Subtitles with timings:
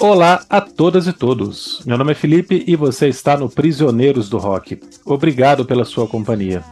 [0.00, 1.82] Olá a todas e todos.
[1.84, 4.80] Meu nome é Felipe e você está no Prisioneiros do Rock.
[5.04, 6.64] Obrigado pela sua companhia.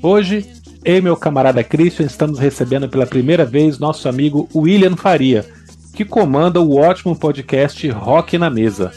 [0.00, 0.48] Hoje,
[0.84, 5.44] eu e meu camarada Christian estamos recebendo pela primeira vez nosso amigo William Faria,
[5.92, 8.92] que comanda o ótimo podcast Rock na Mesa.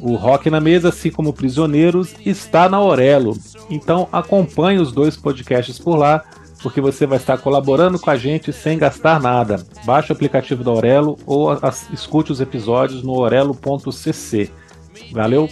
[0.00, 3.36] O Rock na Mesa, assim como Prisioneiros, está na Aurelo.
[3.68, 6.22] Então acompanhe os dois podcasts por lá
[6.64, 9.62] porque você vai estar colaborando com a gente sem gastar nada.
[9.84, 14.50] Baixe o aplicativo da Aurelo ou as, escute os episódios no orelo.cc.
[15.12, 15.46] Valeu?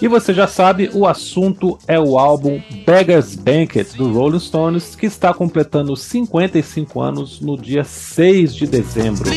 [0.00, 5.04] E você já sabe, o assunto é o álbum Beggar's Banquet do Rolling Stones, que
[5.04, 9.28] está completando 55 anos no dia 6 de dezembro.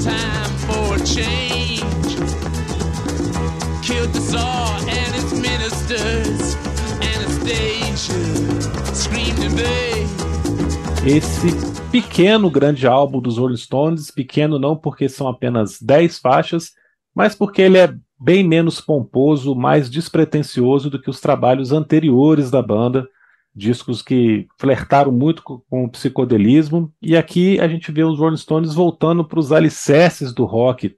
[0.00, 2.16] Time for a change.
[3.82, 6.56] Killed the Tsar and its ministers.
[7.02, 10.08] Anastasia screamed in vain.
[11.04, 11.48] Esse
[11.90, 16.72] pequeno grande álbum dos Rolling Stones, pequeno não porque são apenas 10 faixas,
[17.14, 22.62] mas porque ele é bem menos pomposo, mais despretensioso do que os trabalhos anteriores da
[22.62, 23.08] banda,
[23.54, 28.74] discos que flertaram muito com o psicodelismo, e aqui a gente vê os Rolling Stones
[28.74, 30.96] voltando para os alicerces do rock,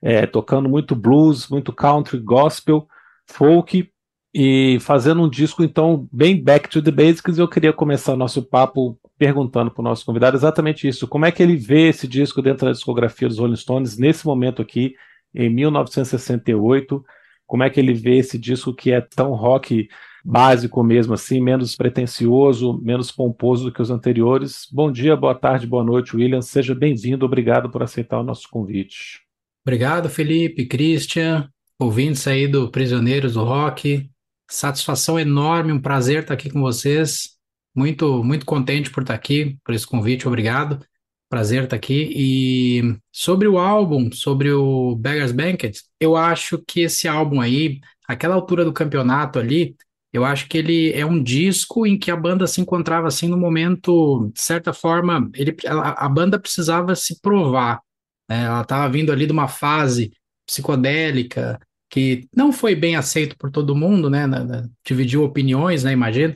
[0.00, 2.86] é, tocando muito blues, muito country, gospel,
[3.26, 3.90] folk,
[4.32, 7.38] e fazendo um disco, então, bem back to the basics.
[7.38, 11.42] Eu queria começar nosso papo perguntando para o nosso convidado exatamente isso: como é que
[11.42, 14.94] ele vê esse disco dentro da discografia dos Rolling Stones, nesse momento aqui,
[15.34, 17.04] em 1968?
[17.46, 19.88] Como é que ele vê esse disco que é tão rock
[20.24, 24.66] básico mesmo assim, menos pretensioso, menos pomposo do que os anteriores.
[24.72, 26.42] Bom dia, boa tarde, boa noite, William.
[26.42, 29.22] Seja bem-vindo, obrigado por aceitar o nosso convite.
[29.64, 31.48] Obrigado, Felipe, Christian,
[31.78, 34.10] ouvintes aí do Prisioneiros do Rock.
[34.50, 37.36] Satisfação enorme, um prazer estar aqui com vocês.
[37.74, 40.80] Muito, muito contente por estar aqui, por esse convite, obrigado.
[41.28, 42.10] Prazer estar aqui.
[42.16, 48.34] E sobre o álbum, sobre o Beggar's Banquet, eu acho que esse álbum aí, aquela
[48.34, 49.76] altura do campeonato ali,
[50.12, 53.36] eu acho que ele é um disco em que a banda se encontrava assim no
[53.36, 57.80] momento, de certa forma, ele, a, banda precisava se provar.
[58.28, 58.44] Né?
[58.44, 60.12] Ela estava vindo ali de uma fase
[60.46, 61.60] psicodélica
[61.90, 64.26] que não foi bem aceito por todo mundo, né?
[64.26, 65.92] Na, na, dividiu opiniões, né?
[65.92, 66.34] Imagino.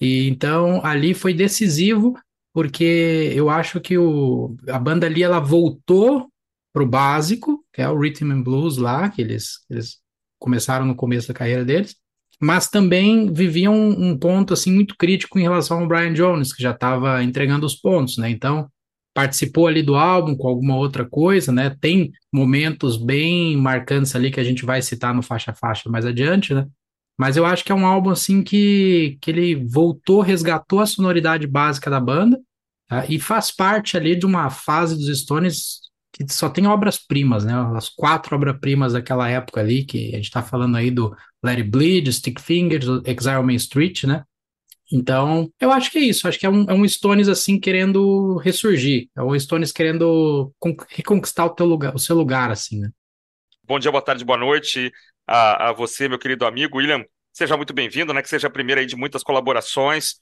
[0.00, 2.14] E então ali foi decisivo
[2.52, 6.28] porque eu acho que o, a banda ali ela voltou
[6.72, 10.00] pro básico, que é o rhythm and blues lá que eles, eles
[10.38, 11.96] começaram no começo da carreira deles
[12.42, 16.60] mas também viviam um, um, ponto assim muito crítico em relação ao Brian Jones, que
[16.60, 18.28] já estava entregando os pontos, né?
[18.28, 18.68] Então,
[19.14, 21.76] participou ali do álbum com alguma outra coisa, né?
[21.80, 26.52] Tem momentos bem marcantes ali que a gente vai citar no faixa faixa mais adiante,
[26.52, 26.66] né?
[27.16, 31.46] Mas eu acho que é um álbum assim que, que ele voltou, resgatou a sonoridade
[31.46, 32.40] básica da banda,
[32.88, 33.06] tá?
[33.08, 35.91] e faz parte ali de uma fase dos Stones
[36.24, 37.52] que só tem obras-primas, né?
[37.76, 41.70] As quatro obras-primas daquela época ali, que a gente está falando aí do Let It
[41.70, 44.24] Bleed, Stick Fingers, Exile Main Street, né?
[44.90, 46.28] Então, eu acho que é isso.
[46.28, 49.08] Acho que é um, é um Stones assim querendo ressurgir.
[49.16, 50.52] É um Stones querendo
[50.90, 52.90] reconquistar o, teu lugar, o seu lugar, assim, né?
[53.64, 54.92] Bom dia, boa tarde, boa noite
[55.26, 57.04] a, a você, meu querido amigo William.
[57.32, 58.20] Seja muito bem-vindo, né?
[58.20, 60.16] Que seja a primeira aí de muitas colaborações.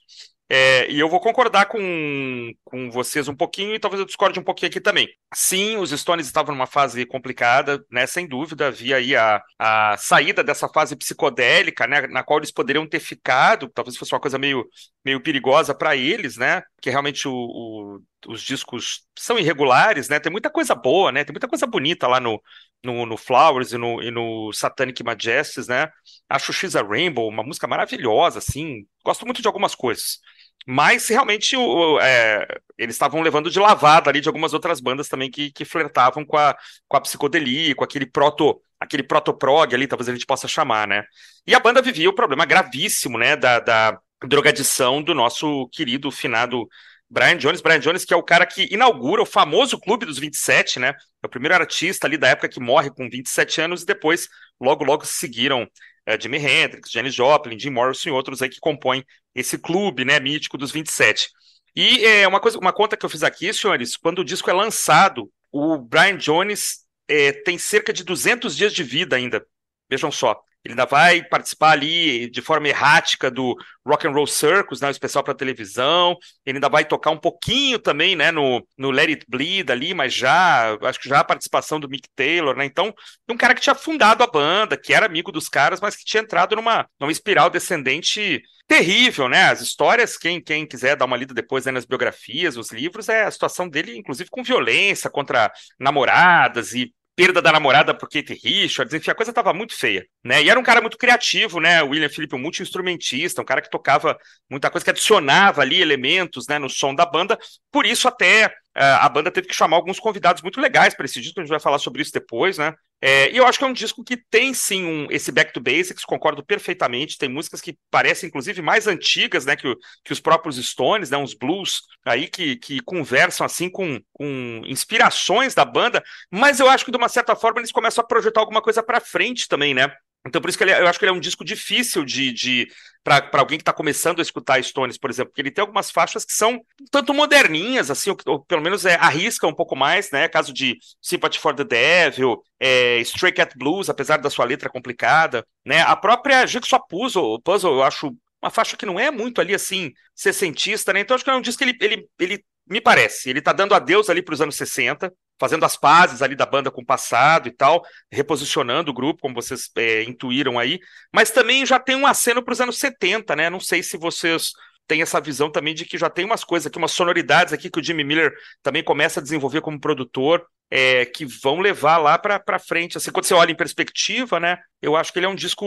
[0.52, 4.42] É, e eu vou concordar com, com vocês um pouquinho e talvez eu discorde um
[4.42, 5.08] pouquinho aqui também.
[5.32, 8.04] Sim, os Stones estavam numa fase complicada, né?
[8.04, 12.08] Sem dúvida, havia aí a, a saída dessa fase psicodélica, né?
[12.08, 14.66] Na qual eles poderiam ter ficado, talvez fosse uma coisa meio,
[15.04, 16.62] meio perigosa para eles, né?
[16.82, 20.18] Que realmente o, o, os discos são irregulares, né?
[20.18, 21.22] Tem muita coisa boa, né?
[21.22, 22.42] Tem muita coisa bonita lá no,
[22.82, 25.88] no, no Flowers e no, e no Satanic Majesties, né?
[26.28, 28.84] Acho X a Rainbow uma música maravilhosa, assim.
[29.04, 30.18] Gosto muito de algumas coisas.
[30.66, 32.46] Mas realmente o, é,
[32.78, 36.36] eles estavam levando de lavada ali de algumas outras bandas também que, que flertavam com
[36.36, 36.56] a,
[36.88, 41.04] com a psicodelia, com aquele proto aquele proto-prog ali, talvez a gente possa chamar, né?
[41.46, 46.66] E a banda vivia o problema gravíssimo, né, da, da drogadição do nosso querido finado
[47.10, 47.60] Brian Jones.
[47.60, 50.94] Brian Jones, que é o cara que inaugura o famoso Clube dos 27, né?
[51.22, 54.28] É o primeiro artista ali da época que morre com 27 anos e depois,
[54.60, 55.68] logo, logo seguiram
[56.10, 59.04] é, Jimi Hendrix, Janis Joplin, Jim Morrison e outros aí que compõem
[59.34, 61.28] esse clube, né, mítico dos 27.
[61.76, 64.52] E é uma coisa, uma conta que eu fiz aqui, senhores, quando o disco é
[64.52, 69.46] lançado, o Brian Jones é, tem cerca de 200 dias de vida ainda.
[69.88, 70.40] Vejam só.
[70.64, 74.90] Ele ainda vai participar ali de forma errática do Rock and Roll Circus, né, o
[74.90, 76.16] especial para televisão.
[76.44, 80.12] Ele ainda vai tocar um pouquinho também, né, no, no Let It Bleed ali, mas
[80.12, 82.66] já, acho que já a participação do Mick Taylor, né?
[82.66, 82.92] Então,
[83.28, 86.22] um cara que tinha fundado a banda, que era amigo dos caras, mas que tinha
[86.22, 89.44] entrado numa, numa espiral descendente terrível, né?
[89.44, 93.24] As histórias, quem, quem quiser dar uma lida depois né, nas biografias, os livros, é
[93.24, 98.94] a situação dele, inclusive com violência contra namoradas e perda da namorada por Kate Richards,
[98.94, 100.42] enfim, a coisa estava muito feia, né?
[100.42, 101.82] E era um cara muito criativo, né?
[101.82, 104.16] O William Phillippe, um multi-instrumentista, um cara que tocava
[104.48, 107.38] muita coisa, que adicionava ali elementos, né, no som da banda.
[107.70, 111.40] Por isso até a banda teve que chamar alguns convidados muito legais para esse disco,
[111.40, 112.74] a gente vai falar sobre isso depois, né?
[113.02, 115.60] É, e eu acho que é um disco que tem sim um, esse back to
[115.60, 117.16] basics, concordo perfeitamente.
[117.16, 119.56] Tem músicas que parecem, inclusive, mais antigas, né?
[119.56, 121.16] Que, o, que os próprios Stones, né?
[121.16, 126.84] Uns blues aí que, que conversam assim com, com inspirações da banda, mas eu acho
[126.84, 129.90] que de uma certa forma eles começam a projetar alguma coisa para frente também, né?
[130.26, 132.32] Então, por isso que ele, é, eu acho que ele é um disco difícil de,
[132.32, 132.68] de
[133.02, 136.24] para alguém que está começando a escutar Stones, por exemplo, porque ele tem algumas faixas
[136.24, 140.28] que são tanto moderninhas, assim, ou, ou pelo menos é, arrisca um pouco mais, né?
[140.28, 145.46] Caso de Sympathy for the Devil, é, Stray Cat Blues, apesar da sua letra complicada,
[145.64, 145.80] né?
[145.80, 149.92] A própria Jigsaw Puzzle, Puzzle eu acho uma faixa que não é muito ali assim,
[150.14, 151.00] sessentista, né?
[151.00, 153.74] Então acho que é um disco que ele, ele, ele me parece, ele tá dando
[153.74, 157.48] adeus ali para os anos 60, fazendo as pazes ali da banda com o passado
[157.48, 157.82] e tal,
[158.12, 160.78] reposicionando o grupo, como vocês é, intuíram aí,
[161.12, 163.48] mas também já tem um aceno para os anos 70, né?
[163.48, 164.52] Não sei se vocês
[164.86, 167.80] têm essa visão também de que já tem umas coisas aqui, umas sonoridades aqui que
[167.80, 168.32] o Jimmy Miller
[168.62, 172.98] também começa a desenvolver como produtor, é, que vão levar lá para frente.
[172.98, 174.58] Assim, quando você olha em perspectiva, né?
[174.82, 175.64] Eu acho que ele é um disco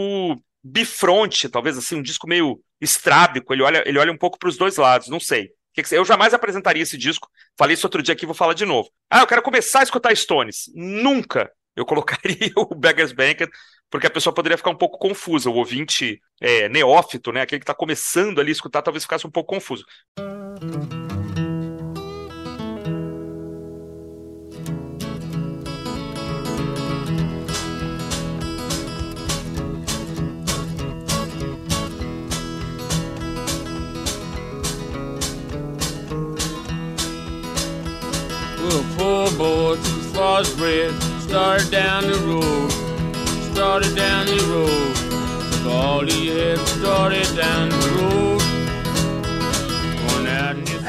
[0.63, 3.53] bifronte, talvez assim, um disco meio estrábico.
[3.53, 5.49] Ele olha, ele olha um pouco para os dois lados, não sei.
[5.91, 7.29] Eu jamais apresentaria esse disco.
[7.57, 8.89] Falei isso outro dia aqui, vou falar de novo.
[9.09, 10.71] Ah, eu quero começar a escutar Stones.
[10.73, 13.49] Nunca eu colocaria o Beggars Banquet,
[13.89, 15.49] porque a pessoa poderia ficar um pouco confusa.
[15.49, 19.31] O ouvinte é, neófito, né, aquele que está começando ali a escutar, talvez ficasse um
[19.31, 19.85] pouco confuso.
[40.59, 40.93] Red.
[41.21, 42.71] Started down the road,
[43.53, 44.95] started down the road.
[45.51, 48.23] Took all he had, started down the road.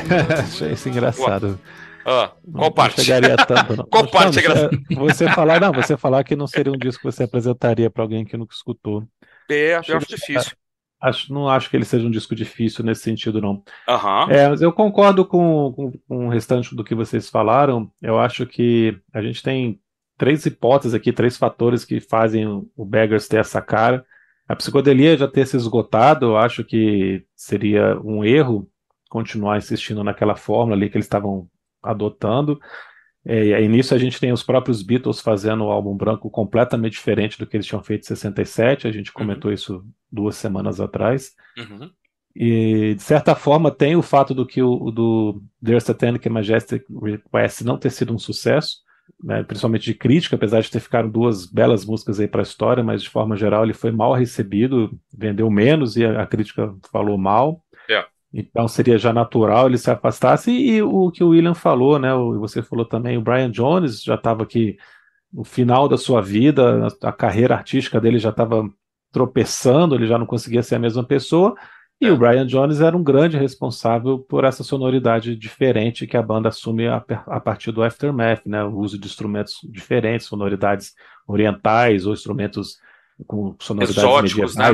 [0.44, 1.58] Achei isso engraçado.
[2.04, 2.98] Ah, qual parte?
[2.98, 3.84] Não chegaria tanto, não.
[3.88, 4.82] qual parte é engraçado?
[4.90, 8.24] Você falar, não, você falar que não seria um disco que você apresentaria para alguém
[8.24, 9.04] que nunca escutou.
[9.50, 10.52] É, eu acho difícil.
[11.04, 13.62] Acho, não acho que ele seja um disco difícil nesse sentido, não.
[13.86, 14.30] Uhum.
[14.30, 17.90] É, mas eu concordo com, com, com, o restante do que vocês falaram.
[18.00, 19.78] Eu acho que a gente tem
[20.16, 24.02] três hipóteses aqui, três fatores que fazem o Beggars ter essa cara.
[24.48, 28.66] A psicodelia já ter se esgotado, eu acho que seria um erro
[29.10, 31.46] continuar insistindo naquela fórmula ali que eles estavam
[31.82, 32.58] adotando.
[33.26, 36.92] É, e aí nisso a gente tem os próprios Beatles fazendo o álbum branco completamente
[36.92, 38.86] diferente do que eles tinham feito em 67.
[38.86, 39.14] A gente uhum.
[39.14, 39.54] comentou uhum.
[39.54, 41.32] isso duas semanas atrás.
[41.56, 41.90] Uhum.
[42.36, 47.64] E de certa forma tem o fato do que o do Dear Satanic Majestic Request
[47.64, 48.78] não ter sido um sucesso,
[49.22, 52.82] né, principalmente de crítica, apesar de ter ficado duas belas músicas aí para a história,
[52.82, 57.16] mas de forma geral ele foi mal recebido, vendeu menos e a, a crítica falou
[57.16, 57.63] mal.
[58.36, 60.50] Então seria já natural ele se afastasse.
[60.50, 62.12] E, e o que o William falou, né?
[62.12, 64.76] O, você falou também, o Brian Jones já estava aqui
[65.32, 68.68] no final da sua vida, a, a carreira artística dele já estava
[69.12, 71.54] tropeçando, ele já não conseguia ser a mesma pessoa.
[72.00, 72.12] E é.
[72.12, 76.88] o Brian Jones era um grande responsável por essa sonoridade diferente que a banda assume
[76.88, 78.64] a, a, partir do Aftermath, né?
[78.64, 80.92] O uso de instrumentos diferentes, sonoridades
[81.26, 82.78] orientais ou instrumentos
[83.26, 84.64] com sonoridades Exóticos, medievais, né?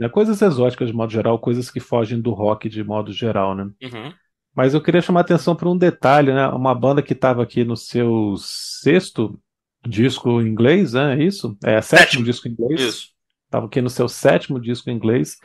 [0.00, 0.08] né?
[0.08, 3.64] coisas exóticas de modo geral, coisas que fogem do rock de modo geral, né?
[3.82, 4.12] Uhum.
[4.54, 6.48] Mas eu queria chamar a atenção para um detalhe, né?
[6.48, 9.38] Uma banda que estava aqui no seu sexto
[9.86, 11.18] disco em inglês, né?
[11.18, 11.56] É isso?
[11.62, 12.80] É, sétimo, sétimo disco em inglês.
[12.80, 13.08] Isso.
[13.44, 15.36] Estava aqui no seu sétimo disco em inglês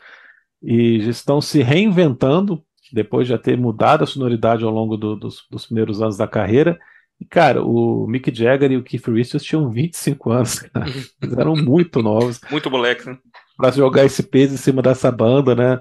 [0.61, 5.45] e estão se reinventando depois de já ter mudado a sonoridade ao longo do, dos,
[5.49, 6.79] dos primeiros anos da carreira
[7.19, 10.85] e, cara, o Mick Jagger e o Keith Richards tinham 25 anos, cara.
[11.21, 12.41] Eles eram muito novos.
[12.51, 13.17] Muito moleque, né?
[13.57, 15.79] Pra jogar esse peso em cima dessa banda, né?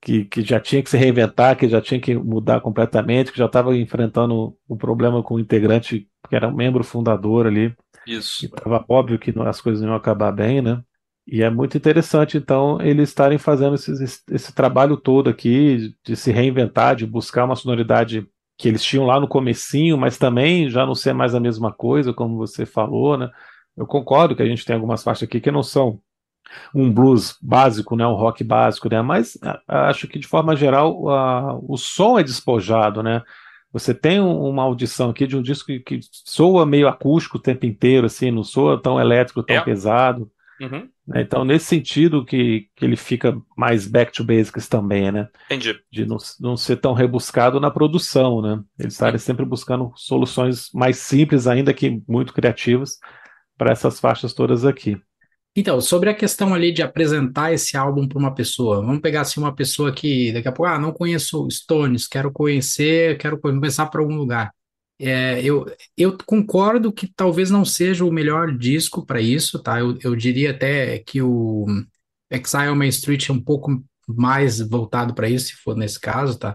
[0.00, 3.44] Que, que já tinha que se reinventar, que já tinha que mudar completamente, que já
[3.44, 7.74] estava enfrentando um problema com o integrante que era um membro fundador ali.
[8.06, 8.46] Isso.
[8.46, 10.82] Estava óbvio que as coisas não iam acabar bem, né?
[11.26, 13.92] E é muito interessante, então, eles estarem fazendo esse,
[14.30, 18.26] esse trabalho todo aqui de se reinventar, de buscar uma sonoridade
[18.60, 22.12] que eles tinham lá no comecinho, mas também já não ser mais a mesma coisa,
[22.12, 23.30] como você falou, né?
[23.74, 25.98] Eu concordo que a gente tem algumas faixas aqui que não são
[26.74, 29.38] um blues básico, né, um rock básico, né, mas
[29.68, 33.22] acho que de forma geral a, o som é despojado, né,
[33.72, 37.64] você tem uma audição aqui de um disco que, que, soa meio acústico o tempo
[37.66, 39.60] inteiro, assim, não soa tão elétrico, tão é.
[39.60, 40.30] pesado.
[40.60, 40.88] Uhum.
[41.06, 41.22] Né?
[41.22, 45.28] Então, nesse sentido que, que ele fica mais back to basics também, né?
[45.46, 45.80] Entendi.
[45.90, 48.62] De não, não ser tão rebuscado na produção, né?
[48.78, 52.98] Eles estarem sempre buscando soluções mais simples, ainda que muito criativas,
[53.56, 55.00] para essas faixas todas aqui.
[55.56, 59.40] Então, sobre a questão ali de apresentar esse álbum para uma pessoa, vamos pegar assim
[59.40, 64.00] uma pessoa que daqui a pouco, ah, não conheço Stones, quero conhecer, quero começar para
[64.00, 64.52] algum lugar.
[65.02, 65.64] É, eu,
[65.96, 69.80] eu concordo que talvez não seja o melhor disco para isso, tá?
[69.80, 71.64] Eu, eu diria até que o
[72.30, 76.54] Exile Main Street é um pouco mais voltado para isso, se for nesse caso, tá?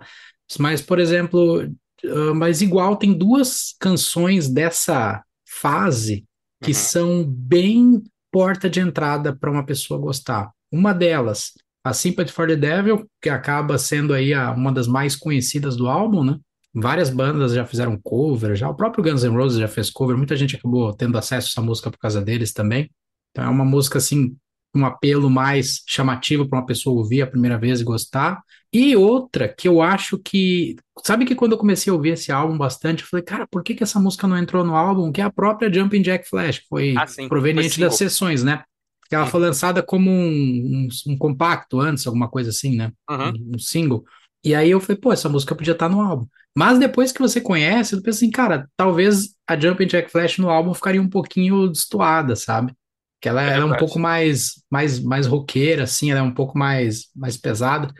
[0.59, 6.23] Mas, por exemplo, uh, mas igual tem duas canções dessa fase
[6.61, 6.77] que uhum.
[6.77, 10.51] são bem porta de entrada para uma pessoa gostar.
[10.71, 15.15] Uma delas, a Sympathy for the Devil, que acaba sendo aí a, uma das mais
[15.15, 16.37] conhecidas do álbum, né?
[16.75, 20.35] Várias bandas já fizeram cover, já o próprio Guns N' Roses já fez cover, muita
[20.35, 22.91] gente acabou tendo acesso a essa música por causa deles também.
[23.31, 24.35] Então é uma música assim
[24.75, 28.41] um apelo mais chamativo para uma pessoa ouvir a primeira vez e gostar.
[28.73, 30.75] E outra que eu acho que.
[31.03, 33.73] Sabe que quando eu comecei a ouvir esse álbum bastante, eu falei, cara, por que,
[33.73, 35.11] que essa música não entrou no álbum?
[35.11, 38.63] Que é a própria Jumping Jack Flash, que foi ah, proveniente foi das sessões, né?
[39.07, 42.91] Que ela foi lançada como um, um, um, compacto antes, alguma coisa assim, né?
[43.09, 43.29] Uhum.
[43.29, 44.03] Um, um, single.
[44.45, 46.27] E aí eu falei, pô, essa música podia estar no álbum.
[46.55, 50.49] Mas depois que você conhece, eu penso assim, cara, talvez a Jumping Jack Flash no
[50.49, 52.73] álbum ficaria um pouquinho destoada, sabe?
[53.25, 56.33] que ela, é, ela é um pouco mais, mais, mais roqueira, assim, ela é um
[56.33, 57.91] pouco mais, mais pesada.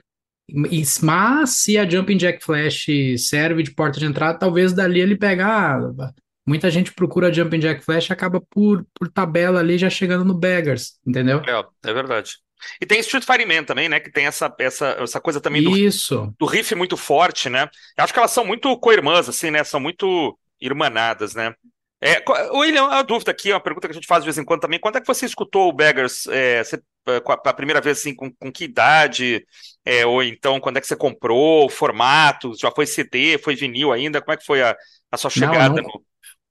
[0.48, 2.86] Mas se a Jumping Jack Flash
[3.18, 5.80] serve de porta de entrada, talvez dali ele pegar.
[6.00, 6.12] Ah,
[6.46, 10.36] muita gente procura Jumping Jack Flash e acaba por, por tabela ali já chegando no
[10.36, 11.40] Beggars, entendeu?
[11.40, 12.38] É, é verdade.
[12.82, 14.00] E tem Street Fighter Man também, né?
[14.00, 16.34] Que tem essa, essa, essa coisa também do, Isso.
[16.40, 17.70] do riff muito forte, né?
[17.98, 19.64] Eu acho que elas são muito co-irmãs, assim, né?
[19.64, 21.54] São muito irmanadas, né?
[22.02, 24.62] É, William, a dúvida aqui, uma pergunta que a gente faz de vez em quando
[24.62, 24.80] também.
[24.80, 26.76] Quando é que você escutou o Beggars é, você,
[27.08, 29.46] é, a primeira vez, assim, com, com que idade?
[29.84, 31.70] É, ou então, quando é que você comprou?
[31.70, 32.54] Formato?
[32.60, 33.38] Já foi CD?
[33.38, 34.22] Foi vinil ainda?
[34.22, 34.76] Como é que foi a,
[35.12, 35.82] a sua chegada?
[35.82, 35.84] Não, não.
[35.84, 36.06] No...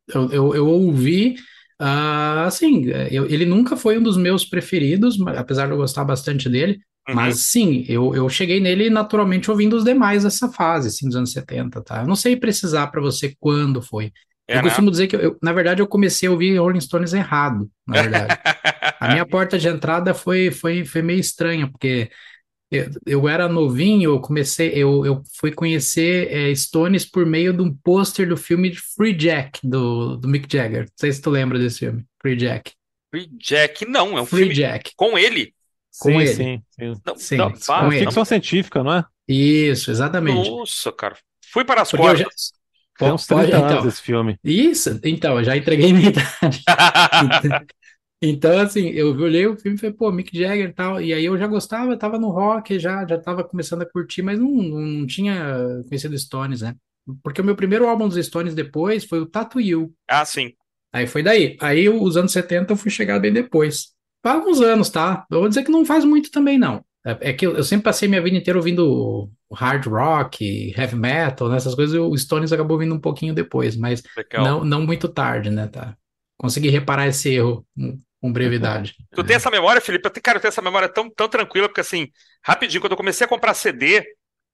[0.07, 1.37] Eu, eu, eu, ouvi,
[1.81, 6.49] uh, assim, eu, ele nunca foi um dos meus preferidos, apesar de eu gostar bastante
[6.49, 6.81] dele.
[7.09, 7.15] Uhum.
[7.15, 11.33] Mas sim, eu, eu cheguei nele naturalmente ouvindo os demais dessa fase, assim, dos anos
[11.33, 12.01] 70, tá?
[12.01, 14.11] Eu não sei precisar para você quando foi.
[14.49, 14.63] É, eu né?
[14.63, 18.35] costumo dizer que, eu, na verdade, eu comecei a ouvir Rolling Stones errado, na verdade.
[19.01, 22.11] a minha porta de entrada foi, foi, foi meio estranha, porque
[22.75, 27.63] eu, eu era novinho, eu comecei, eu, eu fui conhecer é, Stones por meio de
[27.63, 30.83] um pôster do filme Free Jack, do, do Mick Jagger.
[30.83, 32.73] Não sei se tu lembra desse filme, Free Jack.
[33.11, 34.93] Free Jack, não, é um Free filme Jack.
[34.97, 35.55] com ele.
[36.01, 36.35] Com sim, ele.
[36.35, 37.01] Sim, sim.
[37.07, 38.05] Não, sim, não, com ele.
[38.05, 39.05] Ficção científica, não é?
[39.29, 40.51] Isso, exatamente.
[40.51, 41.17] Nossa, cara.
[41.53, 42.53] Fui para as Porque já- cordas.
[42.99, 43.89] Tem uns 30 Pode- anos então.
[43.89, 44.39] esse filme.
[44.45, 46.63] Isso, então, eu já entreguei minha idade.
[48.25, 51.25] Então, assim, eu olhei o filme e falei, pô, Mick Jagger e tal, e aí
[51.25, 55.07] eu já gostava, tava no rock, já, já tava começando a curtir, mas não, não
[55.07, 56.75] tinha conhecido Stones, né?
[57.23, 59.95] Porque o meu primeiro álbum dos Stones depois foi o Tattoo You.
[60.09, 60.53] ah, sim.
[60.93, 61.57] Aí foi daí.
[61.61, 63.89] Aí os anos 70 eu fui chegar bem depois.
[64.23, 65.27] Faz alguns anos, tá?
[65.29, 66.85] Eu vou dizer que não faz muito também, não.
[67.05, 71.49] É, é que eu, eu sempre passei minha vida inteira ouvindo hard rock, heavy metal,
[71.49, 71.57] né?
[71.57, 74.45] Essas coisas, o Stones acabou vindo um pouquinho depois, mas Legal.
[74.45, 75.67] não, não muito tarde, né?
[75.67, 75.97] Tá?
[76.39, 77.67] Consegui reparar esse erro
[78.29, 78.95] com, brevidade.
[79.15, 80.07] Tu tem essa memória, Felipe?
[80.07, 82.09] Eu tenho, cara, eu tenho essa memória tão, tão tranquila, porque assim,
[82.43, 84.05] rapidinho, quando eu comecei a comprar CD,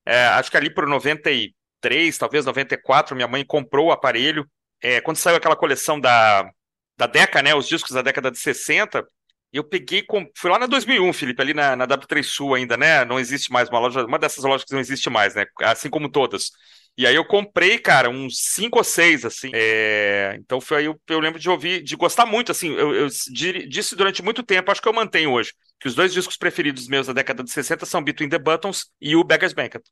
[0.06, 4.48] é, acho que ali por 93, talvez 94, minha mãe comprou o aparelho.
[4.82, 6.50] É, quando saiu aquela coleção da,
[6.96, 7.54] da Deca, né?
[7.54, 9.06] Os discos da década de 60,
[9.52, 10.04] eu peguei,
[10.36, 13.04] fui lá na 2001, Felipe, ali na, na W3 Sul ainda, né?
[13.04, 15.46] Não existe mais uma loja, uma dessas lojas que não existe mais, né?
[15.62, 16.50] Assim como todas.
[16.98, 19.50] E aí eu comprei, cara, uns cinco ou seis, assim.
[19.54, 22.74] É, Então foi aí eu, eu lembro de ouvir, de gostar muito, assim.
[22.74, 26.12] Eu, eu di- disse durante muito tempo, acho que eu mantenho hoje, que os dois
[26.12, 29.82] discos preferidos meus da década de 60 são Between the Buttons e o Beggar's Banquet.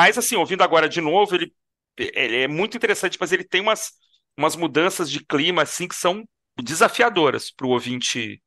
[0.00, 1.52] Mas, assim, ouvindo agora de novo, ele,
[1.98, 3.90] ele é muito interessante, mas ele tem umas,
[4.34, 6.24] umas mudanças de clima, assim, que são
[6.58, 8.42] desafiadoras para o ouvinte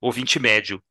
[0.00, 0.82] ouvinte médio.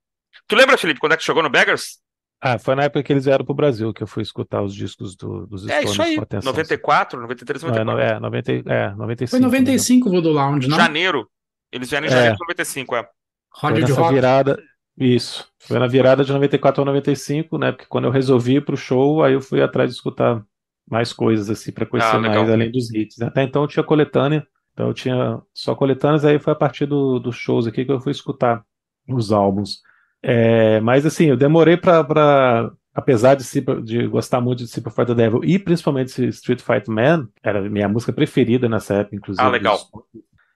[0.47, 1.99] Tu lembra, Felipe, quando é que chegou no Beggars?
[2.39, 5.17] Ah, foi na época que eles vieram pro Brasil que eu fui escutar os discos
[5.17, 6.51] do, dos É Stones isso aí, com atenção.
[6.53, 7.93] 94, 93, Não, é, 94.
[7.93, 9.29] no- é, 90, é, 95.
[9.31, 10.77] Foi 95 o Voodoo Lounge, não?
[10.77, 11.29] Janeiro.
[11.73, 12.13] Eles vieram em É.
[12.13, 13.03] janeiro de 95, é.
[13.03, 14.13] Foi Rádio de rock.
[14.13, 14.57] virada.
[14.97, 15.47] Isso.
[15.59, 17.71] Foi na virada de 94 a 95, né?
[17.71, 20.43] Porque quando eu resolvi ir pro show, aí eu fui atrás de escutar
[20.89, 23.21] mais coisas, assim, pra conhecer Ah, mais além dos hits.
[23.21, 27.19] Até então eu tinha coletânea, então eu tinha só coletâneas, aí foi a partir do-
[27.19, 28.63] dos shows aqui que eu fui escutar
[29.09, 29.79] os álbuns.
[30.21, 33.43] É, mas assim, eu demorei pra apesar de,
[33.83, 37.89] de gostar muito de Super the Devil e principalmente Street Fight Man, era a minha
[37.89, 39.45] música preferida nessa época, inclusive.
[39.45, 39.77] Ah, legal.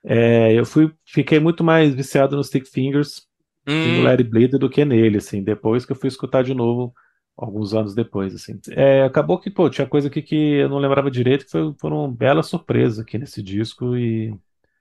[0.03, 3.27] É, eu fui, fiquei muito mais viciado no Stick Fingers
[3.68, 6.94] Hum, It Bleed do que nele, assim, depois que eu fui escutar de novo,
[7.38, 8.60] alguns anos depois, assim.
[8.72, 12.12] É, acabou que, pô, tinha coisa aqui que eu não lembrava direito, que foi, foram
[12.12, 14.30] belas surpresas aqui nesse disco e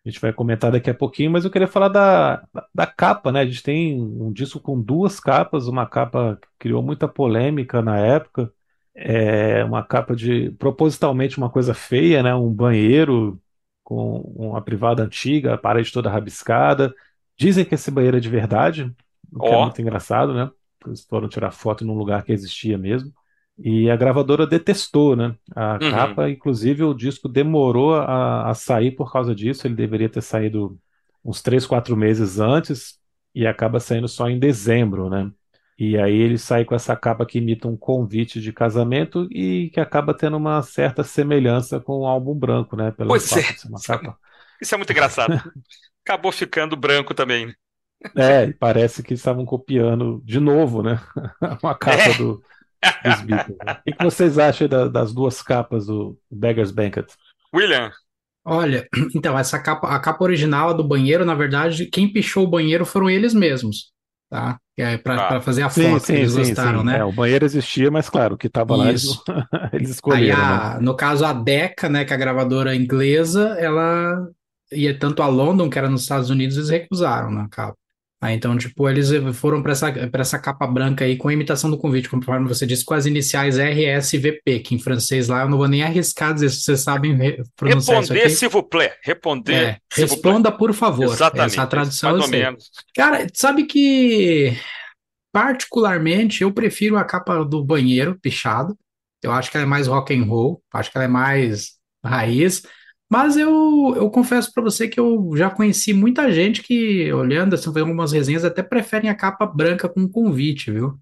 [0.04, 3.30] a gente vai comentar daqui a pouquinho, mas eu queria falar da, da, da capa,
[3.32, 3.40] né?
[3.40, 7.98] A gente tem um disco com duas capas, uma capa que criou muita polêmica na
[7.98, 8.52] época,
[8.94, 12.34] é uma capa de, propositalmente uma coisa feia, né?
[12.34, 13.40] Um banheiro
[13.84, 16.94] com uma privada antiga, a parede toda rabiscada,
[17.38, 18.94] Dizem que esse banheiro é de verdade,
[19.32, 19.58] o que é Ó.
[19.58, 20.50] muito engraçado, né?
[20.86, 23.12] Eles foram tirar foto num lugar que existia mesmo.
[23.58, 25.36] E a gravadora detestou, né?
[25.54, 25.80] A Uhum.
[25.80, 29.66] capa, inclusive, o disco demorou a, a sair por causa disso.
[29.66, 30.78] Ele deveria ter saído
[31.24, 32.98] uns três, quatro meses antes
[33.34, 35.30] e acaba saindo só em dezembro, né?
[35.78, 39.80] E aí ele sai com essa capa que imita um convite de casamento e que
[39.80, 42.90] acaba tendo uma certa semelhança com o álbum branco, né?
[42.92, 43.44] Pelo Pois é.
[43.64, 44.18] uma capa
[44.60, 45.34] Isso é muito engraçado.
[46.08, 47.46] Acabou ficando branco também.
[47.48, 47.54] né?
[48.16, 51.00] É, e parece que estavam copiando de novo, né?
[51.62, 52.14] Uma capa É.
[52.14, 52.40] do,
[53.04, 53.58] dos Beatles.
[53.64, 53.76] né?
[53.86, 57.06] O que vocês acham da- das duas capas do Beggar's Banquet?
[57.54, 57.90] William,
[58.44, 62.50] Olha, então, essa capa, a capa original a do banheiro, na verdade, quem pichou o
[62.50, 63.92] banheiro foram eles mesmos,
[64.30, 64.58] tá?
[64.78, 65.28] É pra, Tá.
[65.28, 66.98] pra fazer a foto que eles gostaram, né?
[66.98, 69.22] É, o banheiro existia, mas claro, o que estava lá eles, Isso.
[69.74, 70.44] eles Aí, escolheram, né?
[70.44, 74.30] a, no caso, a Decca, né, que é a gravadora inglesa, ela
[74.72, 77.76] ia tanto a London, que era nos Estados Unidos, eles recusaram na capa.
[78.20, 81.70] Aí, então, tipo, eles foram para essa, pra essa capa branca aí com a imitação
[81.70, 85.56] do convite, conforme você disse, com as iniciais RSVP, que em francês lá eu não
[85.56, 87.16] vou nem arriscar dizer se vocês sabem
[87.54, 88.30] pronunciar isso responder, aqui.
[88.30, 88.92] s'il vous plaît.
[89.04, 91.04] Responder, É, responda por favor.
[91.04, 91.52] Exatamente.
[91.52, 92.70] Essa é tradução mais ou menos.
[92.92, 94.52] Cara, sabe que
[95.32, 98.76] particularmente eu prefiro a capa do banheiro pichado.
[99.22, 102.62] Eu acho que ela é mais rock and roll, acho que ela é mais raiz.
[103.10, 107.64] Mas eu, eu confesso pra você que eu já conheci muita gente que, olhando assim,
[107.64, 110.98] fazendo algumas resenhas, até preferem a capa branca com convite, viu?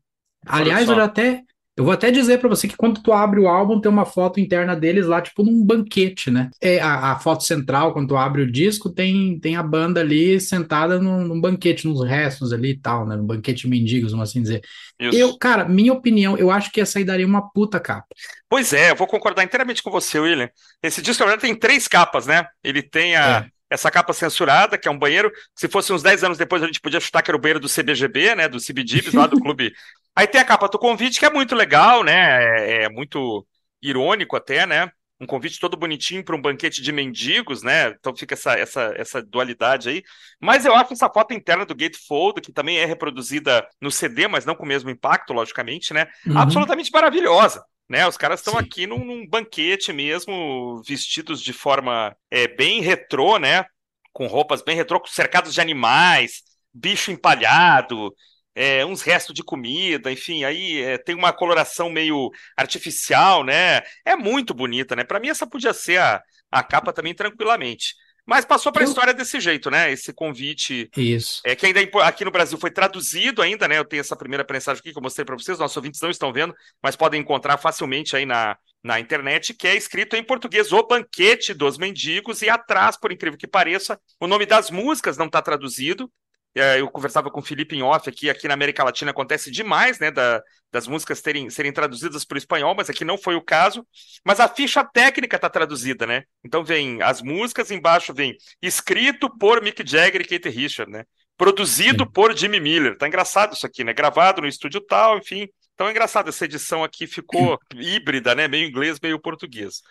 [0.47, 0.93] Aliás, só.
[0.93, 1.43] eu já até
[1.77, 4.41] eu vou até dizer pra você que quando tu abre o álbum tem uma foto
[4.41, 6.51] interna deles lá, tipo num banquete, né?
[6.61, 10.41] É a, a foto central, quando tu abre o disco, tem, tem a banda ali
[10.41, 13.17] sentada num, num banquete, nos restos ali e tal, né?
[13.17, 14.63] Um banquete mendigos, vamos assim dizer.
[14.99, 15.17] Isso.
[15.19, 18.07] Eu, cara, minha opinião, eu acho que essa aí daria uma puta capa.
[18.49, 20.49] Pois é, eu vou concordar inteiramente com você, William.
[20.83, 22.47] Esse disco, na verdade, tem três capas, né?
[22.65, 23.75] Ele tem a, É.
[23.75, 25.31] essa capa censurada, que é um banheiro.
[25.55, 27.69] Se fosse uns 10 anos depois, a gente podia chutar que era o banheiro do
[27.69, 28.49] CBGB, né?
[28.49, 29.73] Do CBGBs, lá do clube.
[30.17, 32.83] Aí tem a capa do convite, que é muito legal, né?
[32.83, 33.47] É, é muito
[33.83, 34.91] irônico até, né?
[35.21, 37.89] Um convite todo bonitinho para um banquete de mendigos, né?
[37.89, 40.03] Então fica essa, essa, essa dualidade aí.
[40.41, 44.47] Mas eu acho essa foto interna do Gatefold, que também é reproduzida no CD, mas
[44.47, 46.07] não com o mesmo impacto, logicamente, né?
[46.27, 46.39] Uhum.
[46.39, 47.63] absolutamente maravilhosa.
[47.89, 53.39] Né, os caras estão aqui num, num banquete mesmo, vestidos de forma é, bem retrô,
[53.39, 53.65] né?
[54.13, 56.43] Com roupas bem retrô, cercados de animais,
[56.75, 58.13] bicho empalhado,
[58.57, 63.83] é, uns restos de comida, enfim, aí é, tem uma coloração meio artificial, né?
[64.05, 65.05] É muito bonita, né?
[65.05, 67.95] Para mim, essa podia ser a, a capa também tranquilamente.
[68.29, 69.93] Mas passou para a Eu- história desse jeito, né?
[69.93, 71.41] Esse convite Isso.
[71.45, 73.79] é, que ainda é aqui no Brasil foi traduzido ainda, né?
[73.79, 76.33] Eu tenho essa primeira prensagem aqui que eu mostrei para vocês, nossos ouvintes não estão
[76.33, 80.83] vendo, mas podem encontrar facilmente aí na, na internet, que é escrito em português O
[80.87, 85.41] Banquete dos Mendigos, e atrás, por incrível que pareça, o nome das músicas não está
[85.41, 86.11] traduzido.
[86.59, 90.11] Eu conversava com o Felipe em off aqui, aqui na América Latina acontece demais, né?
[90.11, 90.43] Da,
[90.73, 93.87] das músicas terem, serem traduzidas para o espanhol, mas aqui não foi o caso.
[94.25, 96.23] Mas a ficha técnica está traduzida, né?
[96.43, 101.05] Então vem as músicas, embaixo vem escrito por Mick Jagger e Kate Richard, né?
[101.37, 102.11] Produzido Sim.
[102.11, 102.97] por Jimmy Miller.
[102.97, 103.93] Tá engraçado isso aqui, né?
[103.93, 105.47] Gravado no estúdio tal, enfim.
[105.75, 108.49] Então é engraçado, essa edição aqui ficou híbrida, né?
[108.49, 109.83] Meio inglês, meio português.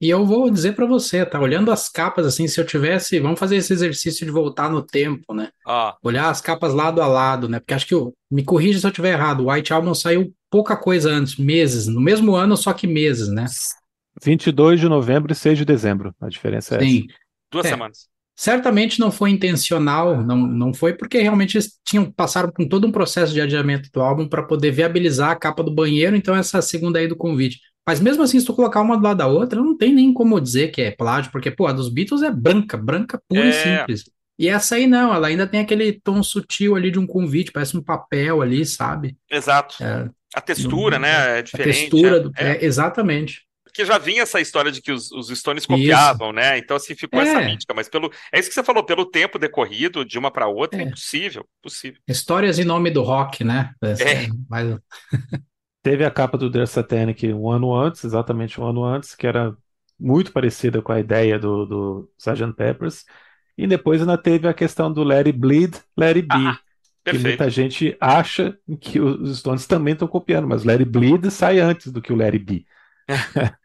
[0.00, 1.40] E eu vou dizer pra você, tá?
[1.40, 5.32] Olhando as capas assim, se eu tivesse, vamos fazer esse exercício de voltar no tempo,
[5.32, 5.48] né?
[5.66, 7.60] Ah, Olhar as capas lado a lado, né?
[7.60, 10.76] Porque acho que eu, me corrija se eu estiver errado, o White Album saiu pouca
[10.76, 13.46] coisa antes, meses, no mesmo ano, só que meses, né?
[14.22, 16.14] 22 de novembro e 6 de dezembro.
[16.20, 16.86] A diferença é essa.
[16.86, 17.06] Sim.
[17.50, 17.70] duas É.
[17.70, 18.08] semanas.
[18.38, 22.92] Certamente não foi intencional, não, não foi porque realmente eles tinham, passaram por todo um
[22.92, 26.98] processo de adiamento do álbum para poder viabilizar a capa do banheiro, então essa segunda
[26.98, 27.60] aí do convite.
[27.86, 30.40] Mas mesmo assim, se tu colocar uma do lado da outra, não tem nem como
[30.40, 33.48] dizer que é plágio, porque, pô, a dos Beatles é branca, branca pura é...
[33.48, 34.04] e simples.
[34.38, 37.76] E essa aí não, ela ainda tem aquele tom sutil ali de um convite, parece
[37.76, 39.16] um papel ali, sabe?
[39.30, 39.82] Exato.
[39.82, 41.38] É, a textura, né?
[41.38, 41.70] É diferente.
[41.70, 43.46] A textura, do, é, é exatamente
[43.76, 46.36] porque já vinha essa história de que os, os Stones copiavam, isso.
[46.36, 46.56] né?
[46.56, 47.28] Então, assim, ficou é.
[47.28, 47.74] essa mítica.
[47.74, 48.10] Mas pelo.
[48.32, 50.82] É isso que você falou, pelo tempo decorrido, de uma para outra, é.
[50.82, 51.46] é impossível.
[51.62, 52.00] Possível.
[52.08, 53.74] Histórias em nome do rock, né?
[53.82, 54.28] É.
[54.48, 54.78] Mas...
[55.86, 59.56] Teve a capa do The Satanic um ano antes, exatamente um ano antes, que era
[59.96, 62.54] muito parecida com a ideia do, do Sgt.
[62.54, 63.04] Peppers.
[63.56, 66.28] E depois ainda teve a questão do It Bleed, It Be.
[66.30, 66.58] Ah,
[67.04, 71.92] que muita gente acha que os Stones também estão copiando, mas It Bleed sai antes
[71.92, 72.66] do que o It Be.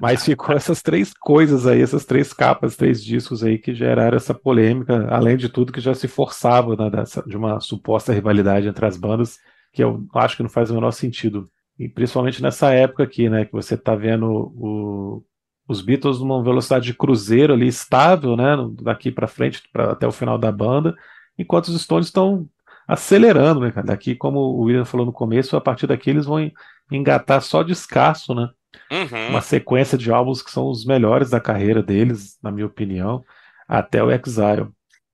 [0.00, 4.32] Mas ficou essas três coisas aí, essas três capas, três discos aí que geraram essa
[4.32, 8.86] polêmica, além de tudo que já se forçava né, dessa, de uma suposta rivalidade entre
[8.86, 9.40] as bandas,
[9.72, 11.48] que eu acho que não faz o menor sentido.
[11.78, 15.24] E principalmente nessa época aqui, né, que você está vendo o,
[15.68, 20.12] os Beatles numa velocidade de cruzeiro ali estável, né, daqui para frente, pra, até o
[20.12, 20.96] final da banda,
[21.38, 22.48] enquanto os Stones estão
[22.86, 23.86] acelerando, né, cara?
[23.86, 26.50] Daqui, como o William falou no começo, a partir daqui eles vão
[26.90, 28.48] engatar só de escasso, né?
[28.90, 29.28] Uhum.
[29.30, 33.22] Uma sequência de álbuns que são os melhores da carreira deles, na minha opinião,
[33.68, 34.68] até o Exile.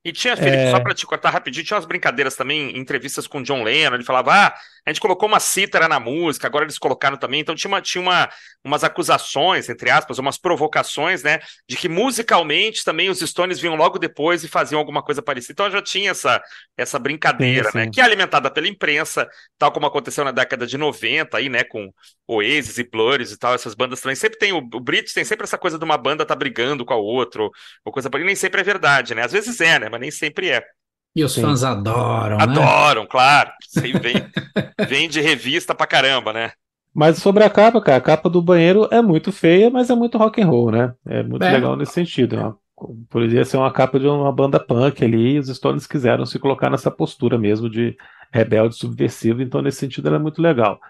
[0.05, 0.71] E tinha, Felipe, é...
[0.71, 4.33] só para te cortar rapidinho, tinha umas brincadeiras também, entrevistas com John Lennon, ele falava,
[4.35, 4.55] ah,
[4.87, 8.03] a gente colocou uma cítara na música, agora eles colocaram também, então tinha, uma, tinha
[8.03, 8.29] uma,
[8.63, 13.99] umas acusações, entre aspas, umas provocações, né, de que musicalmente também os Stones vinham logo
[13.99, 16.43] depois e faziam alguma coisa parecida, então já tinha essa,
[16.77, 17.79] essa brincadeira, sim, sim.
[17.79, 19.27] né, que é alimentada pela imprensa,
[19.59, 21.91] tal como aconteceu na década de 90 aí, né, com
[22.27, 25.45] Oasis e Blurs e tal, essas bandas também, sempre tem, o, o Brits tem sempre
[25.45, 28.65] essa coisa de uma banda tá brigando com a outra, ou coisa, nem sempre é
[28.65, 30.63] verdade, né, às vezes é, né, mas nem sempre é.
[31.15, 31.43] E os Sim.
[31.43, 32.43] fãs adoram, né?
[32.43, 33.51] Adoram, claro.
[33.63, 34.15] Isso aí vem,
[34.89, 36.53] vem de revista pra caramba, né?
[36.93, 40.17] Mas sobre a capa, cara, a capa do banheiro é muito feia, mas é muito
[40.17, 40.95] rock and roll, né?
[41.07, 41.51] É muito é.
[41.51, 42.37] legal nesse sentido.
[42.37, 42.53] Né?
[43.11, 46.71] Poderia ser uma capa de uma banda punk ali, e os Stones quiseram se colocar
[46.71, 47.97] nessa postura mesmo de
[48.33, 50.81] rebelde subversivo, então nesse sentido ela é muito legal.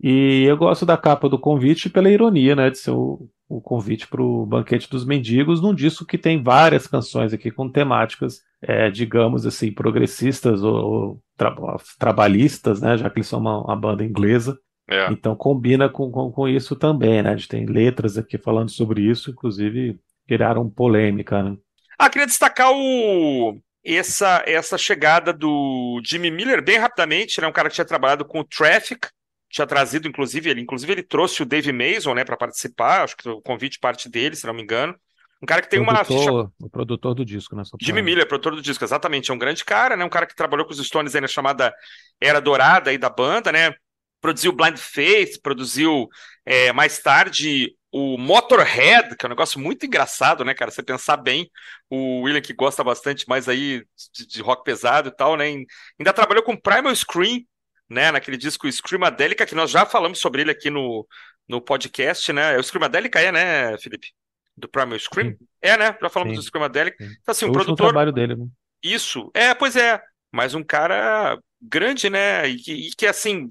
[0.00, 4.06] E eu gosto da capa do convite pela ironia, né, de ser o, o convite
[4.06, 8.90] para o Banquete dos Mendigos, num disco que tem várias canções aqui com temáticas, é,
[8.90, 11.54] digamos assim, progressistas ou, ou tra
[11.98, 14.58] trabalhistas, né, já que eles são uma, uma banda inglesa.
[14.90, 15.10] É.
[15.12, 17.30] Então combina com, com, com, isso também, né?
[17.32, 21.56] A gente tem letras aqui falando sobre isso, inclusive criaram polêmica, né?
[21.98, 27.46] Ah, queria destacar o, essa, essa chegada do Jimmy Miller bem rapidamente, né?
[27.46, 29.08] Um cara que tinha trabalhado com o Traffic,
[29.48, 33.28] tinha trazido, inclusive, ele, inclusive ele trouxe o Dave Mason, né, para participar, acho que
[33.28, 34.94] o convite parte dele, se não me engano.
[35.42, 36.52] Um cara que tem produtor, uma ficha...
[36.60, 37.62] O produtor do disco, né?
[37.80, 39.30] Jimmy Miller, produtor do disco, exatamente.
[39.30, 40.04] É um grande cara, né?
[40.04, 41.72] Um cara que trabalhou com os Stones aí na chamada
[42.20, 43.72] Era Dourada aí da banda, né?
[44.20, 46.08] Produziu Blind Faith, produziu
[46.44, 50.72] é, mais tarde o Motorhead, que é um negócio muito engraçado, né, cara?
[50.72, 51.48] Você pensar bem,
[51.88, 55.46] o William que gosta bastante mais aí de, de rock pesado e tal, né?
[55.46, 57.42] Ainda trabalhou com Primal Scream,
[57.88, 61.06] né, naquele disco Screamadelica, que nós já falamos sobre ele aqui no,
[61.48, 62.54] no podcast, né?
[62.54, 64.08] É o Screamadelica é, né, Felipe?
[64.56, 65.30] Do Primal Scream?
[65.30, 65.38] Sim.
[65.62, 65.96] É, né?
[66.00, 66.40] Já falamos Sim.
[66.40, 67.02] do Screamadelica.
[67.02, 67.86] Então, assim, o, o produtor...
[67.88, 68.46] trabalho dele, né?
[68.82, 69.30] Isso.
[69.32, 70.00] É, pois é.
[70.32, 72.48] Mas um cara grande, né?
[72.48, 73.48] E que, e que assim,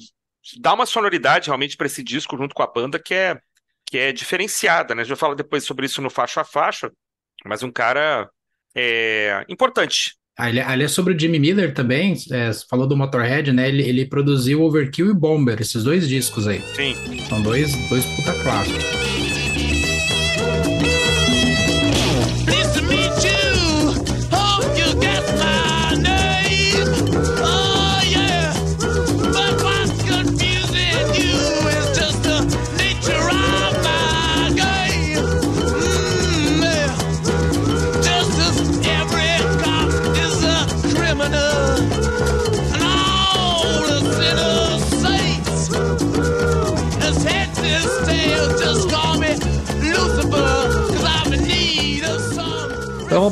[0.60, 3.40] dá uma sonoridade realmente para esse disco junto com a banda que é,
[3.86, 5.02] que é diferenciada, né?
[5.02, 6.92] A gente vai falar depois sobre isso no faixa a faixa,
[7.46, 8.30] mas um cara
[8.76, 13.68] é, importante Ali, é sobre o Jimmy Miller também, é, falou do Motorhead, né?
[13.68, 16.62] Ele, ele produziu Overkill e Bomber, esses dois discos aí.
[16.76, 16.96] Sim.
[17.28, 19.37] São dois, dois puta clássicos.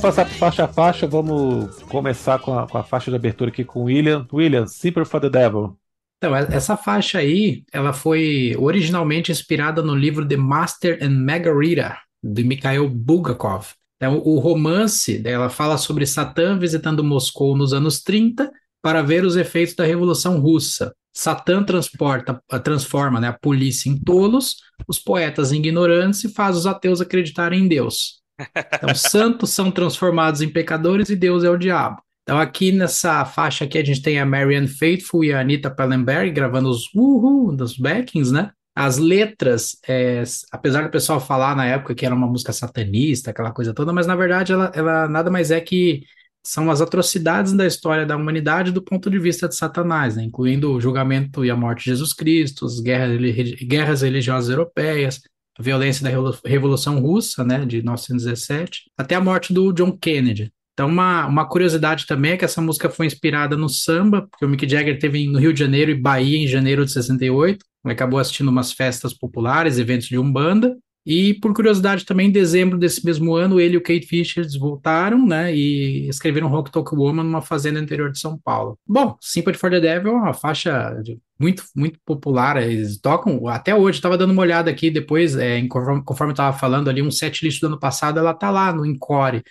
[0.06, 1.08] Passar faixa a faixa.
[1.08, 4.28] Vamos começar com a, com a faixa de abertura aqui com William.
[4.32, 5.76] William, Simple for the Devil.
[6.18, 12.44] Então, essa faixa aí, ela foi originalmente inspirada no livro The Master and Margarita, de
[12.44, 13.74] Mikhail Bulgakov.
[13.98, 18.52] Então, o romance, ela fala sobre Satã visitando Moscou nos anos 30
[18.84, 20.94] para ver os efeitos da Revolução Russa.
[21.12, 26.68] Satã transporta, transforma né, a polícia em tolos, os poetas em ignorantes e faz os
[26.68, 28.25] ateus acreditarem em Deus.
[28.74, 32.02] Então, santos são transformados em pecadores e Deus é o diabo.
[32.24, 36.32] Então, aqui nessa faixa aqui, a gente tem a Marianne Faithfull e a Anita Pallenberg
[36.32, 38.52] gravando os uhul dos backings, né?
[38.76, 43.52] As letras, é, apesar do pessoal falar na época que era uma música satanista, aquela
[43.52, 46.04] coisa toda, mas na verdade ela, ela nada mais é que
[46.43, 50.24] são as atrocidades da história da humanidade do ponto de vista de Satanás, né?
[50.24, 53.19] incluindo o julgamento e a morte de Jesus Cristo, as guerras,
[53.65, 55.21] guerras religiosas europeias,
[55.60, 60.52] violência da Revolução Russa, né, de 1917, até a morte do John Kennedy.
[60.74, 64.50] Então, uma, uma curiosidade também é que essa música foi inspirada no samba, porque o
[64.50, 67.63] Mick Jagger teve no Rio de Janeiro e Bahia em janeiro de 68.
[67.86, 72.78] Ele acabou assistindo umas festas populares, eventos de Umbanda, e por curiosidade também, em dezembro
[72.78, 77.24] desse mesmo ano, ele e o Kate Fisher voltaram, né, e escreveram Rock Talk Woman
[77.24, 78.80] numa fazenda interior de São Paulo.
[78.88, 81.00] Bom, Sympathy for the Devil é uma faixa
[81.39, 86.04] muito, muito popular, eles tocam até hoje, estava dando uma olhada aqui depois, é, conforme,
[86.04, 88.86] conforme eu estava falando ali, um set list do ano passado, ela tá lá no
[88.86, 89.44] Encore.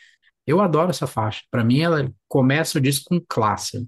[0.46, 3.86] Eu adoro essa faixa, para mim ela começa o disco com classe.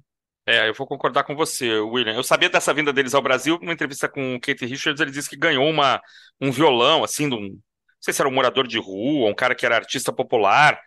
[0.48, 2.14] É, eu vou concordar com você, William.
[2.14, 5.28] Eu sabia dessa vinda deles ao Brasil, numa entrevista com o Kate Richards, ele disse
[5.28, 6.00] que ganhou uma,
[6.40, 7.60] um violão, assim, de um, não
[8.00, 10.78] sei se era um morador de rua, um cara que era artista popular,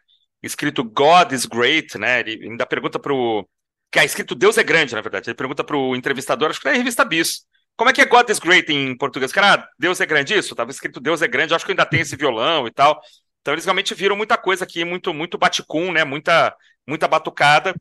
[0.42, 2.22] escrito God is Great, né?
[2.22, 3.48] Ele ainda pergunta pro.
[3.92, 5.30] Que é escrito Deus é grande, na verdade.
[5.30, 7.46] Ele pergunta pro entrevistador, acho que é a revista Bis.
[7.76, 9.32] Como é que é God is Great em português?
[9.32, 10.56] Cara, Deus é grande isso?
[10.56, 13.02] Tava escrito Deus é grande, acho que ainda tem esse violão e tal.
[13.42, 16.04] Então eles realmente viram muita coisa aqui, muito, muito baticum, né?
[16.04, 16.56] Muita,
[16.88, 17.74] muita batucada.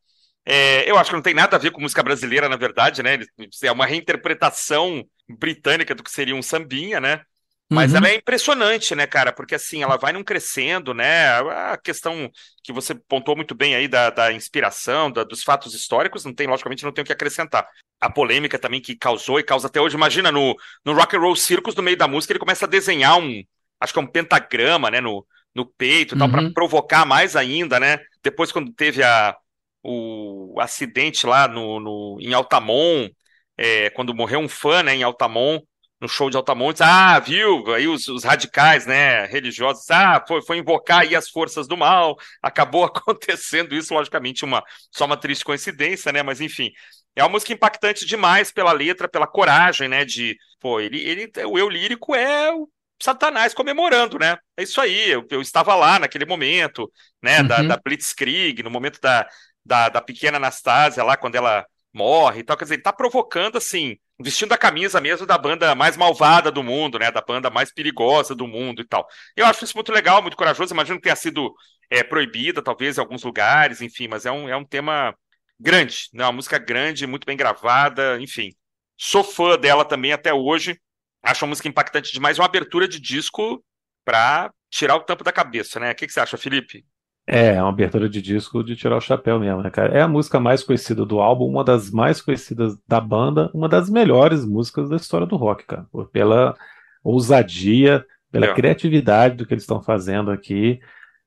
[0.51, 3.19] É, eu acho que não tem nada a ver com música brasileira, na verdade, né?
[3.63, 7.21] É uma reinterpretação britânica do que seria um sambinha, né?
[7.71, 7.99] Mas uhum.
[7.99, 9.31] ela é impressionante, né, cara?
[9.31, 11.29] Porque assim, ela vai num crescendo, né?
[11.73, 12.31] A questão
[12.65, 16.47] que você pontuou muito bem aí da, da inspiração, da, dos fatos históricos, não tem,
[16.47, 17.69] logicamente, não tem o que acrescentar.
[18.01, 21.37] A polêmica também que causou e causa até hoje, imagina, no, no Rock and Roll
[21.37, 23.43] Circus, no meio da música, ele começa a desenhar um,
[23.79, 26.33] acho que é um pentagrama, né, no, no peito e tal, uhum.
[26.33, 27.99] para provocar mais ainda, né?
[28.23, 29.37] Depois, quando teve a,
[29.89, 33.15] o acidente lá no, no em Altamont,
[33.57, 35.65] é, quando morreu um fã, né, em Altamont,
[36.01, 40.59] no show de Altamont, ah, viu, aí os, os, radicais, né, religiosos, ah, foi, foi
[40.59, 46.13] invocar aí as forças do mal, acabou acontecendo isso, logicamente, uma, só uma triste coincidência,
[46.13, 46.71] né, mas enfim,
[47.17, 51.59] é uma música impactante demais pela letra, pela coragem, né, de, pô, ele, ele, o
[51.59, 52.69] eu lírico é o
[53.01, 54.37] Satanás comemorando, né?
[54.57, 56.91] É isso aí, eu, eu estava lá naquele momento,
[57.23, 57.47] né, uhum.
[57.47, 59.27] da, da Blitzkrieg, no momento da,
[59.65, 62.57] da, da pequena Anastasia lá, quando ela morre e tal.
[62.57, 66.63] Quer dizer, ele tá provocando, assim, vestindo a camisa mesmo da banda mais malvada do
[66.63, 67.11] mundo, né?
[67.11, 69.07] Da banda mais perigosa do mundo e tal.
[69.37, 70.73] Eu acho isso muito legal, muito corajoso.
[70.73, 71.55] Imagino que tenha sido
[71.91, 75.15] é, proibida, talvez, em alguns lugares, enfim, mas é um, é um tema
[75.59, 76.25] grande, né?
[76.25, 78.55] Uma música grande, muito bem gravada, enfim.
[78.97, 80.79] Sou fã dela também até hoje.
[81.23, 83.63] Acho uma música impactante demais, uma abertura de disco
[84.05, 85.93] para tirar o tampo da cabeça, né?
[85.93, 86.85] O que, que você acha, Felipe?
[87.31, 89.93] É, é uma abertura de disco de tirar o chapéu mesmo, né, cara?
[89.93, 93.91] É a música mais conhecida do álbum, uma das mais conhecidas da banda, uma das
[93.91, 95.87] melhores músicas da história do rock, cara.
[96.11, 96.57] Pela
[97.05, 98.55] ousadia, pela é.
[98.55, 100.81] criatividade do que eles estão fazendo aqui.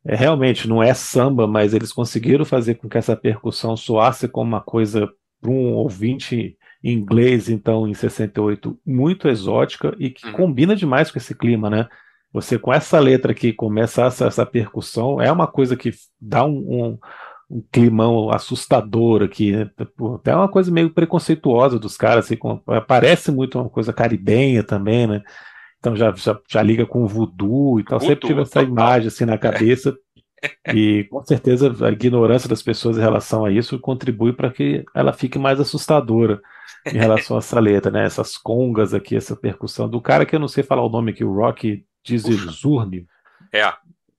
[0.03, 4.47] É, realmente não é samba, mas eles conseguiram fazer com que essa percussão soasse como
[4.47, 5.07] uma coisa
[5.39, 10.33] para um ouvinte inglês, então, em 68, muito exótica e que uhum.
[10.33, 11.87] combina demais com esse clima, né?
[12.33, 16.57] Você com essa letra aqui começa essa, essa percussão, é uma coisa que dá um,
[16.57, 16.99] um,
[17.49, 19.69] um climão assustador aqui, né?
[20.15, 25.07] Até uma coisa meio preconceituosa dos caras, assim, com, parece muito uma coisa caribenha também,
[25.07, 25.21] né?
[25.79, 27.99] Então já, já, já liga com o voodoo e tal.
[27.99, 29.95] Voodoo, Sempre tive essa imagem assim na cabeça.
[30.73, 35.13] E com certeza a ignorância das pessoas em relação a isso contribui para que ela
[35.13, 36.41] fique mais assustadora
[36.87, 38.05] em relação a essa letra, né?
[38.05, 41.23] Essas congas aqui, essa percussão do cara que eu não sei falar o nome aqui,
[41.23, 43.05] o Rock Dizilzurni.
[43.53, 43.73] É.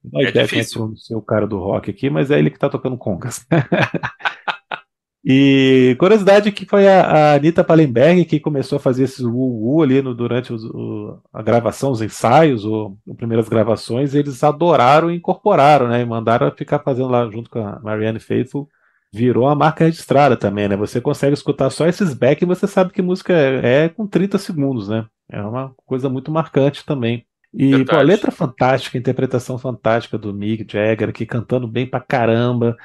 [0.04, 0.86] Não é ideia difícil.
[0.86, 3.46] quem é ser o cara do rock aqui, mas é ele que tá tocando congas.
[5.24, 10.02] e curiosidade que foi a, a Anitta Palenberg que começou a fazer esses uh ali
[10.02, 15.16] no, durante os, o, a gravação, os ensaios, ou as primeiras gravações, eles adoraram e
[15.16, 16.02] incorporaram, né?
[16.02, 18.68] E mandaram ficar fazendo lá junto com a Marianne Faithfull.
[19.14, 20.76] Virou a marca registrada também, né?
[20.76, 24.38] Você consegue escutar só esses back e você sabe que música é, é com 30
[24.38, 25.06] segundos, né?
[25.30, 27.24] É uma coisa muito marcante também.
[27.54, 32.76] E, pô, letra fantástica, interpretação fantástica do Mick Jagger aqui cantando bem pra caramba.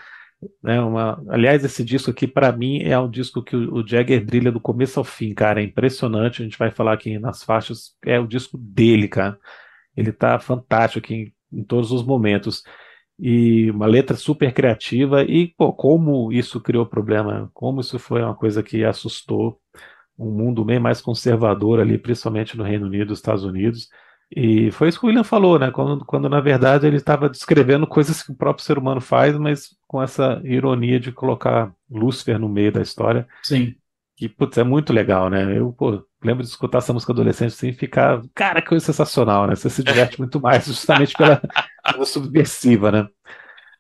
[0.62, 1.24] Né, uma...
[1.30, 4.60] Aliás, esse disco aqui, para mim, é um disco que o, o Jagger brilha do
[4.60, 5.62] começo ao fim, cara.
[5.62, 6.42] É impressionante.
[6.42, 7.96] A gente vai falar aqui nas faixas.
[8.06, 9.40] É o disco dele, cara.
[9.96, 12.62] Ele tá fantástico aqui em, em todos os momentos.
[13.18, 15.24] E uma letra super criativa.
[15.24, 19.62] E pô, como isso criou problema, como isso foi uma coisa que assustou
[20.20, 23.88] um mundo bem mais conservador ali, principalmente no Reino Unido, Estados Unidos
[24.30, 25.72] E foi isso que o William falou, né?
[25.72, 29.76] Quando, quando na verdade ele estava descrevendo coisas que o próprio ser humano faz, mas
[29.88, 33.28] com essa ironia de colocar Lúcifer no meio da história.
[33.42, 33.74] Sim.
[34.18, 35.58] Que, putz, é muito legal, né?
[35.58, 39.48] Eu, pô, lembro de escutar essa música adolescente assim e ficar, cara, que coisa sensacional,
[39.48, 39.56] né?
[39.56, 41.42] Você se diverte muito mais justamente pela,
[41.92, 43.08] pela subversiva, né?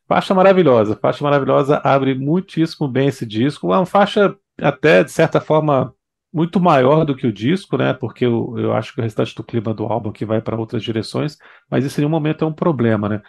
[0.07, 3.73] Faixa maravilhosa, faixa maravilhosa, abre muitíssimo bem esse disco.
[3.73, 5.93] É uma faixa até, de certa forma,
[6.38, 7.95] muito maior do que o disco, né?
[7.95, 10.84] Porque eu, eu acho que o restante do clima do álbum que vai para outras
[10.84, 11.36] direções,
[11.67, 13.23] mas isso em nenhum momento é um problema, né?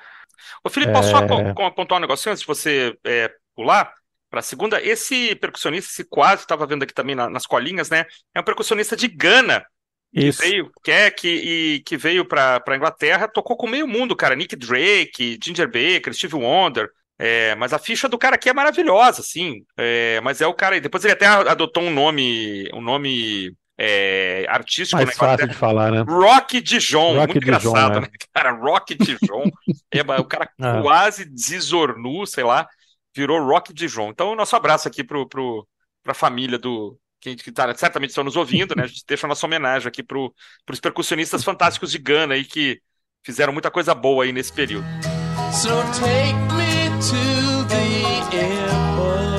[0.62, 1.54] Ô, Felipe, posso é...
[1.54, 3.94] só pontuar um negocinho antes de você é, pular?
[4.28, 8.04] Para a segunda, esse percussionista, esse quase estava vendo aqui também na, nas colinhas, né?
[8.34, 9.64] É um percussionista de Gana,
[10.12, 10.42] que Isso.
[10.42, 14.36] veio, que, é, que, e, que veio para a Inglaterra, tocou com meio mundo, cara.
[14.36, 16.90] Nick Drake, Ginger Baker, Steve Wonder.
[17.18, 19.64] É, mas a ficha do cara aqui é maravilhosa, assim.
[19.76, 20.80] É, mas é o cara.
[20.80, 24.96] Depois ele até adotou um nome, um nome é, artístico.
[24.96, 26.04] Mais né, fácil de falar, né?
[26.06, 28.00] Rock Dijon, Rock muito Dijon, engraçado, é.
[28.02, 28.08] né?
[28.32, 29.44] Cara, Rock Dijon.
[29.92, 30.80] é, o cara ah.
[30.80, 32.68] quase desornu, sei lá,
[33.14, 34.10] virou Rock Dijon.
[34.10, 35.66] Então, nosso abraço aqui pro, pro,
[36.02, 36.98] pra família do.
[37.20, 38.84] Que, que tá, certamente estão nos ouvindo, né?
[38.84, 40.32] A gente deixa a nossa homenagem aqui pro,
[40.64, 42.80] pros percussionistas fantásticos de Gana aí que
[43.24, 44.86] fizeram muita coisa boa aí nesse período.
[45.52, 46.72] So take me
[47.10, 47.22] to
[47.72, 47.86] the
[48.32, 49.37] airport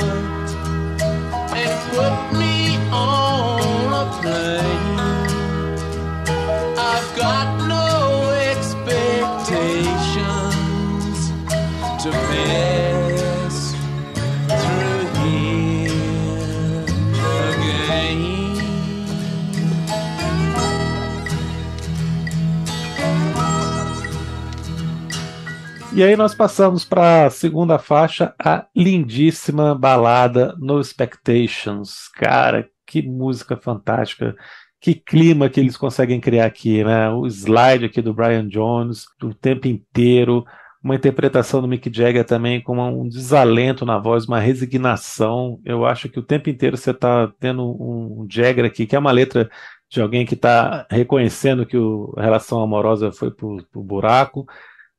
[25.99, 32.07] E aí nós passamos para a segunda faixa, a lindíssima balada No Expectations.
[32.15, 34.33] Cara, que música fantástica,
[34.79, 37.09] que clima que eles conseguem criar aqui, né?
[37.09, 40.45] O slide aqui do Brian Jones, o tempo inteiro,
[40.81, 45.59] uma interpretação do Mick Jagger também com um desalento na voz, uma resignação.
[45.65, 49.11] Eu acho que o tempo inteiro você está tendo um Jagger aqui, que é uma
[49.11, 49.49] letra
[49.89, 51.75] de alguém que está reconhecendo que
[52.15, 54.47] a relação amorosa foi para o buraco,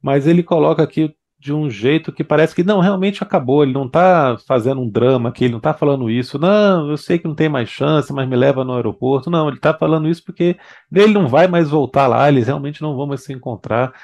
[0.02, 3.86] mas ele coloca aqui de um jeito que parece que não, realmente acabou, ele não
[3.86, 7.34] está fazendo um drama aqui, ele não está falando isso, não, eu sei que não
[7.34, 10.58] tem mais chance, mas me leva no aeroporto, não, ele está falando isso porque
[10.92, 13.94] ele não vai mais voltar lá, eles realmente não vão mais se encontrar,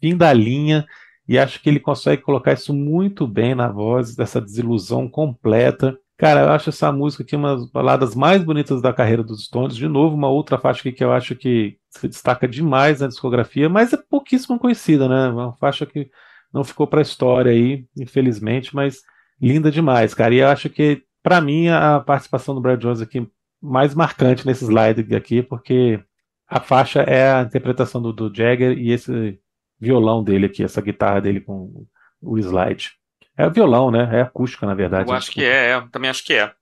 [0.00, 0.86] fim da linha,
[1.26, 6.40] e acho que ele consegue colocar isso muito bem na voz, dessa desilusão completa, Cara,
[6.40, 9.76] eu acho essa música aqui uma das baladas mais bonitas da carreira dos Stones.
[9.76, 13.68] De novo, uma outra faixa aqui que eu acho que se destaca demais na discografia,
[13.68, 15.28] mas é pouquíssimo conhecida, né?
[15.28, 16.10] Uma faixa que
[16.50, 19.02] não ficou para a história aí, infelizmente, mas
[19.38, 20.34] linda demais, cara.
[20.34, 24.64] E eu acho que, para mim, a participação do Brad Jones aqui mais marcante nesse
[24.64, 26.02] slide aqui, porque
[26.48, 29.38] a faixa é a interpretação do, do Jagger e esse
[29.78, 31.86] violão dele aqui, essa guitarra dele com
[32.22, 32.92] o slide.
[33.36, 34.08] É violão, né?
[34.12, 35.10] É acústica, na verdade.
[35.10, 36.52] Eu acho que é, é, também acho que é.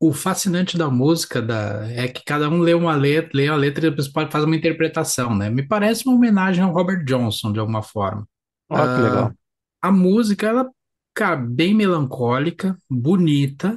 [0.00, 3.86] O fascinante da música da, é que cada um lê uma letra, lê a letra
[3.86, 5.48] e depois pode fazer uma interpretação, né?
[5.48, 8.26] Me parece uma homenagem ao Robert Johnson, de alguma forma.
[8.68, 9.32] Ah, que legal.
[9.80, 10.68] A música, ela,
[11.14, 13.76] cara, bem melancólica, bonita,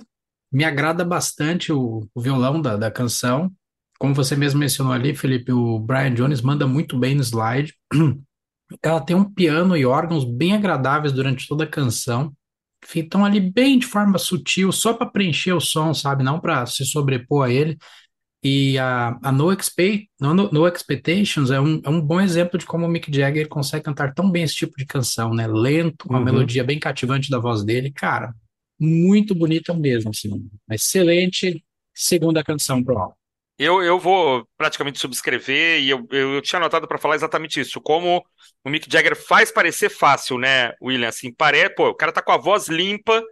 [0.51, 3.51] me agrada bastante o, o violão da, da canção.
[3.99, 7.75] Como você mesmo mencionou ali, Felipe, o Brian Jones manda muito bem no slide.
[8.81, 12.33] Ela tem um piano e órgãos bem agradáveis durante toda a canção
[12.93, 16.23] estão ali bem de forma sutil, só para preencher o som, sabe?
[16.23, 17.77] Não para se sobrepor a ele.
[18.43, 22.65] E a, a no, Expect, no, no Expectations é um, é um bom exemplo de
[22.65, 25.47] como o Mick Jagger consegue cantar tão bem esse tipo de canção, né?
[25.47, 26.25] Lento, uma uhum.
[26.25, 27.91] melodia bem cativante da voz dele.
[27.91, 28.35] Cara,
[28.79, 30.47] muito bonita mesmo, assim.
[30.69, 33.15] Excelente segunda canção pro álbum.
[33.57, 37.79] Eu, eu vou praticamente subscrever e eu, eu, eu tinha anotado para falar exatamente isso.
[37.79, 38.23] Como
[38.65, 41.07] o Mick Jagger faz parecer fácil, né, William?
[41.07, 41.69] Assim, pare...
[41.69, 43.23] Pô, o cara tá com a voz limpa,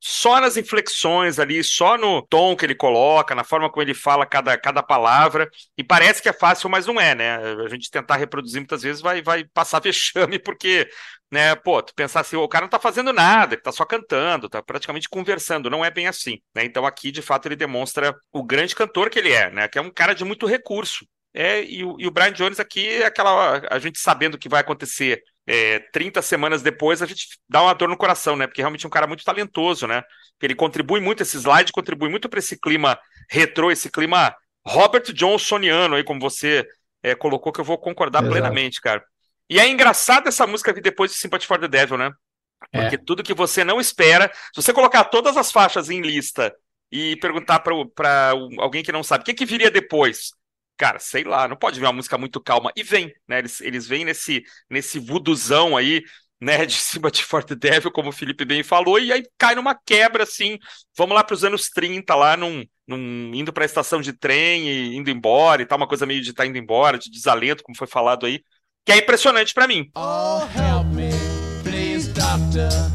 [0.00, 4.24] só nas inflexões ali, só no tom que ele coloca, na forma como ele fala
[4.24, 5.48] cada, cada palavra.
[5.76, 7.36] E parece que é fácil, mas não é, né?
[7.64, 10.88] A gente tentar reproduzir muitas vezes vai, vai passar vexame, porque
[11.30, 11.54] né?
[11.54, 14.62] Pô, tu pensar assim, o cara não tá fazendo nada, ele tá só cantando, tá
[14.62, 16.64] praticamente conversando, não é bem assim, né?
[16.64, 19.68] Então aqui, de fato, ele demonstra o grande cantor que ele é, né?
[19.68, 21.06] Que é um cara de muito recurso.
[21.32, 23.62] É, e, o, e o Brian Jones aqui é aquela.
[23.70, 27.74] A gente sabendo o que vai acontecer é, 30 semanas depois, a gente dá uma
[27.74, 28.46] dor no coração, né?
[28.46, 30.02] Porque realmente é um cara muito talentoso, né?
[30.40, 34.34] Ele contribui muito, esse slide contribui muito para esse clima retrô, esse clima
[34.66, 36.66] Robert Johnsoniano aí, como você
[37.02, 38.32] é, colocou, que eu vou concordar Exato.
[38.32, 39.02] plenamente, cara.
[39.48, 42.12] E é engraçado essa música vir depois de Sympathy for the Devil, né?
[42.70, 42.98] Porque é.
[43.04, 46.54] tudo que você não espera, se você colocar todas as faixas em lista
[46.92, 50.30] e perguntar para alguém que não sabe, o que, que viria depois?
[50.80, 52.72] Cara, sei lá, não pode vir uma música muito calma.
[52.74, 53.40] E vem, né?
[53.40, 56.02] Eles, eles vêm nesse, nesse vuduzão aí,
[56.40, 59.54] né, de cima de For the Devil, como o Felipe bem falou, e aí cai
[59.54, 60.58] numa quebra, assim,
[60.96, 64.70] vamos lá para os anos 30, lá num, num indo para a estação de trem
[64.70, 67.62] e indo embora e tal, uma coisa meio de estar tá indo embora, de desalento,
[67.62, 68.42] como foi falado aí,
[68.86, 69.90] que é impressionante para mim.
[69.94, 71.10] Oh, help me,
[71.62, 72.89] please, doctor,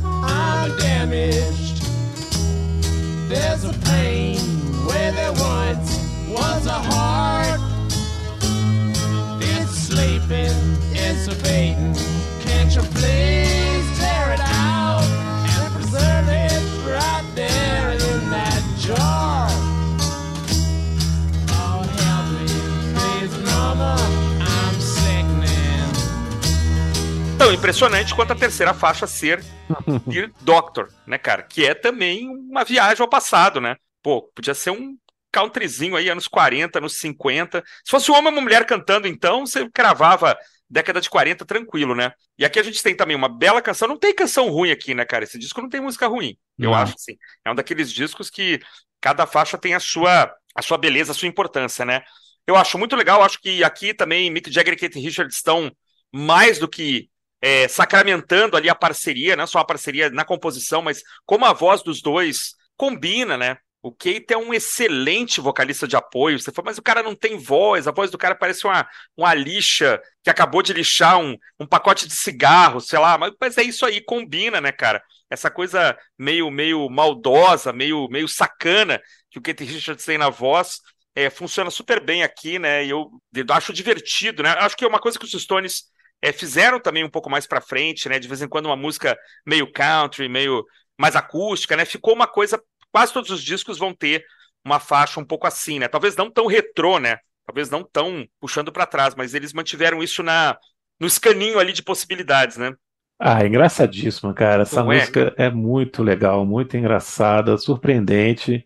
[27.46, 29.40] Tão impressionante quanto a terceira faixa ser
[30.08, 31.44] Dear Doctor, né, cara?
[31.44, 33.76] Que é também uma viagem ao passado, né?
[34.02, 34.98] Pô, podia ser um
[35.32, 37.64] countryzinho aí, anos 40, anos 50.
[37.84, 40.36] Se fosse um homem e uma mulher cantando, então, você cravava
[40.68, 42.14] década de 40 tranquilo, né?
[42.36, 43.88] E aqui a gente tem também uma bela canção.
[43.88, 45.24] Não tem canção ruim aqui, né, cara?
[45.24, 46.36] Esse disco não tem música ruim.
[46.58, 46.76] Eu não.
[46.76, 47.16] acho assim.
[47.46, 48.60] É um daqueles discos que
[49.00, 52.02] cada faixa tem a sua, a sua beleza, a sua importância, né?
[52.48, 53.22] Eu acho muito legal.
[53.22, 55.72] Acho que aqui também Mick Jagger e Kate Richards estão
[56.12, 57.08] mais do que
[57.46, 61.84] é, sacramentando ali a parceria, não só a parceria na composição, mas como a voz
[61.84, 63.58] dos dois combina, né?
[63.84, 66.40] O Keita é um excelente vocalista de apoio.
[66.40, 69.32] Você fala, mas o cara não tem voz, a voz do cara parece uma, uma
[69.36, 73.62] lixa que acabou de lixar um, um pacote de cigarro, sei lá, mas, mas é
[73.62, 75.00] isso aí, combina, né, cara?
[75.30, 80.80] Essa coisa meio, meio maldosa, meio, meio sacana que o Keita Richards tem na voz.
[81.14, 82.84] É, funciona super bem aqui, né?
[82.84, 84.50] E eu, eu acho divertido, né?
[84.58, 85.94] Acho que é uma coisa que os Stones
[86.26, 88.18] é, fizeram também um pouco mais para frente, né?
[88.18, 89.16] De vez em quando uma música
[89.46, 90.66] meio country, meio
[91.00, 91.86] mais acústica, né?
[91.86, 92.60] Ficou uma coisa
[92.92, 94.26] quase todos os discos vão ter
[94.66, 95.88] uma faixa um pouco assim, né?
[95.88, 97.18] Talvez não tão retrô, né?
[97.46, 100.58] Talvez não tão puxando para trás, mas eles mantiveram isso na
[101.00, 102.74] no escaninho ali de possibilidades, né?
[103.20, 104.64] Ah, é engraçadíssimo, cara.
[104.64, 104.96] Essa não é?
[105.00, 105.46] música é?
[105.46, 105.50] é?
[105.52, 108.66] muito legal, muito engraçada, surpreendente.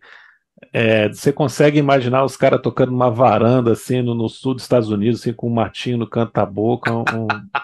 [0.72, 4.90] É, você consegue imaginar os caras tocando uma varanda assim no, no, sul dos Estados
[4.90, 7.04] Unidos, assim, com um matinho no canto da boca, um,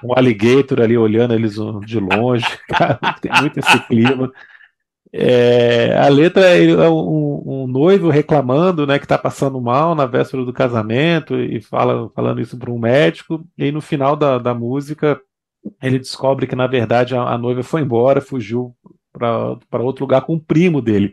[0.03, 2.47] um alligator ali olhando eles de longe.
[2.69, 4.33] Cara, tem muito esse clima.
[5.13, 10.45] É, a letra é um, um, noivo reclamando, né, que está passando mal na véspera
[10.45, 13.47] do casamento e fala, falando isso para um médico.
[13.57, 15.21] E no final da, da música
[15.83, 18.75] ele descobre que na verdade a, a noiva foi embora, fugiu
[19.13, 21.13] para outro lugar com o primo dele.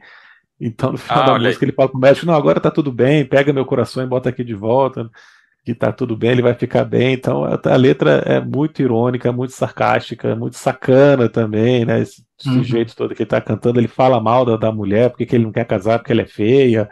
[0.60, 1.70] Então no final ah, da música aí.
[1.70, 4.30] ele fala para o médico: não, agora está tudo bem, pega meu coração e bota
[4.30, 5.10] aqui de volta
[5.64, 7.14] que tá tudo bem, ele vai ficar bem.
[7.14, 12.02] Então a, a letra é muito irônica, muito sarcástica, muito sacana também, né?
[12.02, 12.64] Esse uhum.
[12.64, 15.46] jeito todo que ele tá cantando, ele fala mal da, da mulher, porque que ele
[15.46, 16.90] não quer casar porque ela é feia,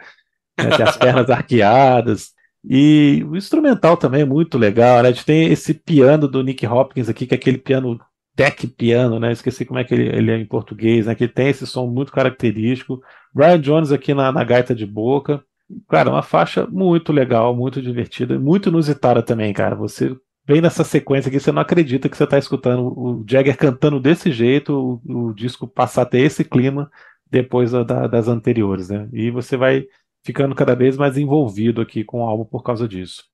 [0.58, 0.70] né?
[0.70, 2.32] tem as pernas arqueadas.
[2.64, 5.10] E o instrumental também é muito legal, né?
[5.10, 8.00] A gente tem esse piano do Nick Hopkins aqui, que é aquele piano
[8.34, 9.32] tech piano, né?
[9.32, 11.14] Esqueci como é que ele, ele é em português, né?
[11.14, 13.00] Que tem esse som muito característico.
[13.34, 15.42] Brian Jones aqui na, na gaita de boca.
[15.88, 19.74] Cara, uma faixa muito legal, muito divertida, muito inusitada também, cara.
[19.76, 20.14] Você
[20.46, 24.30] vem nessa sequência aqui, você não acredita que você está escutando o Jagger cantando desse
[24.32, 26.90] jeito, o, o, disco passar a ter esse clima
[27.30, 29.08] depois da, das anteriores, né?
[29.12, 29.86] E você vai
[30.24, 33.24] ficando cada vez mais envolvido aqui com o álbum por causa disso.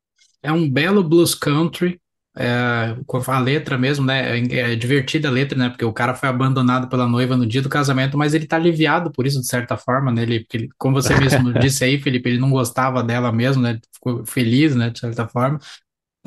[0.42, 2.01] É um belo blues country
[2.39, 4.39] é, a letra mesmo, né?
[4.39, 5.68] É, é divertida a letra, né?
[5.68, 9.11] Porque o cara foi abandonado pela noiva no dia do casamento, mas ele tá aliviado
[9.11, 10.22] por isso, de certa forma, né?
[10.22, 13.80] Ele, ele como você mesmo disse aí, Felipe, ele não gostava dela mesmo, né?
[13.93, 14.91] Ficou feliz, né?
[14.91, 15.59] De certa forma.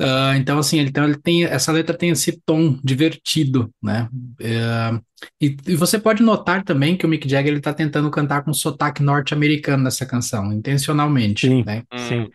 [0.00, 4.08] Uh, então, assim, ele, então, ele tem, essa letra tem esse tom divertido, né?
[4.12, 5.00] Uh,
[5.40, 8.52] e, e, você pode notar também que o Mick Jagger ele tá tentando cantar com
[8.52, 11.84] sotaque norte-americano nessa canção, intencionalmente, sim, né?
[12.08, 12.28] Sim.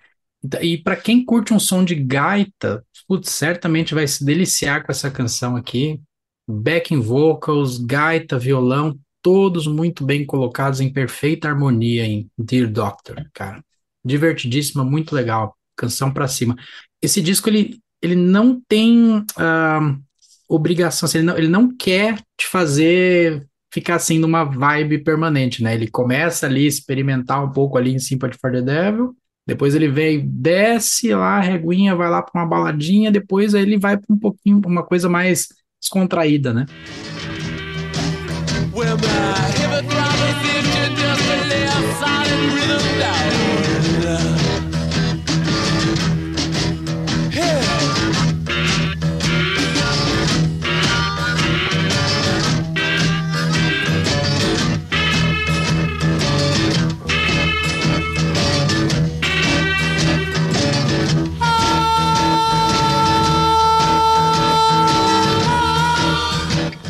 [0.62, 5.10] E para quem curte um som de gaita, putz, certamente vai se deliciar com essa
[5.10, 6.00] canção aqui.
[6.48, 13.64] Backing vocals, gaita, violão, todos muito bem colocados em perfeita harmonia em Dear Doctor, cara.
[14.06, 15.56] Divertidíssima, muito legal.
[15.76, 16.56] Canção para cima.
[17.02, 20.02] Esse disco ele, ele não tem uh,
[20.48, 25.74] obrigação, assim, ele, não, ele não quer te fazer ficar assim numa vibe permanente, né?
[25.74, 29.16] Ele começa ali experimentar um pouco ali em Sympathy for the Devil,
[29.48, 33.78] depois ele vem, desce lá, a reguinha, vai lá para uma baladinha, depois aí ele
[33.78, 35.48] vai para um pouquinho, uma coisa mais
[35.82, 36.66] descontraída, né?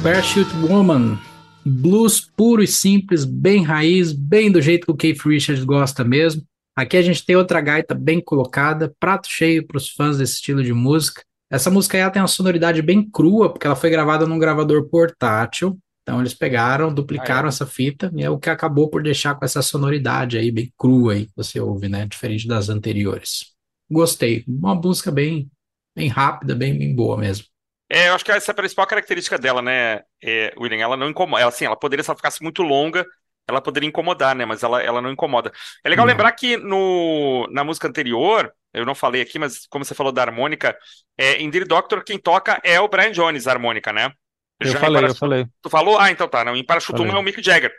[0.08, 1.20] Parachute Woman.
[1.66, 6.44] Blues puro e simples, bem raiz, bem do jeito que o Keith Richards gosta mesmo.
[6.74, 10.64] Aqui a gente tem outra gaita bem colocada, prato cheio para os fãs desse estilo
[10.64, 11.24] de música.
[11.52, 15.78] Essa música aí tem uma sonoridade bem crua, porque ela foi gravada num gravador portátil.
[16.04, 17.50] Então eles pegaram, duplicaram ah, é.
[17.50, 21.16] essa fita, e é o que acabou por deixar com essa sonoridade aí, bem crua
[21.16, 22.08] aí, que você ouve, né?
[22.08, 23.48] Diferente das anteriores.
[23.92, 24.46] Gostei.
[24.48, 25.52] Uma música bem,
[25.94, 27.44] bem rápida, bem, bem boa mesmo.
[27.90, 30.82] É, eu acho que essa é a principal característica dela, né, é, William?
[30.82, 31.42] Ela não incomoda.
[31.42, 33.06] Ela, assim, ela poderia, se ela ficasse muito longa,
[33.48, 34.46] ela poderia incomodar, né?
[34.46, 35.52] Mas ela, ela não incomoda.
[35.84, 36.12] É legal não.
[36.12, 40.22] lembrar que no, na música anterior, eu não falei aqui, mas como você falou da
[40.22, 40.78] harmônica,
[41.18, 44.12] é, em Dear Doctor, quem toca é o Brian Jones, a harmônica, né?
[44.60, 45.46] Eu Já falei, eu falei.
[45.62, 45.98] Tu falou?
[45.98, 46.44] Ah, então tá.
[46.44, 47.72] Não, em Parachutuma é o Mick Jagger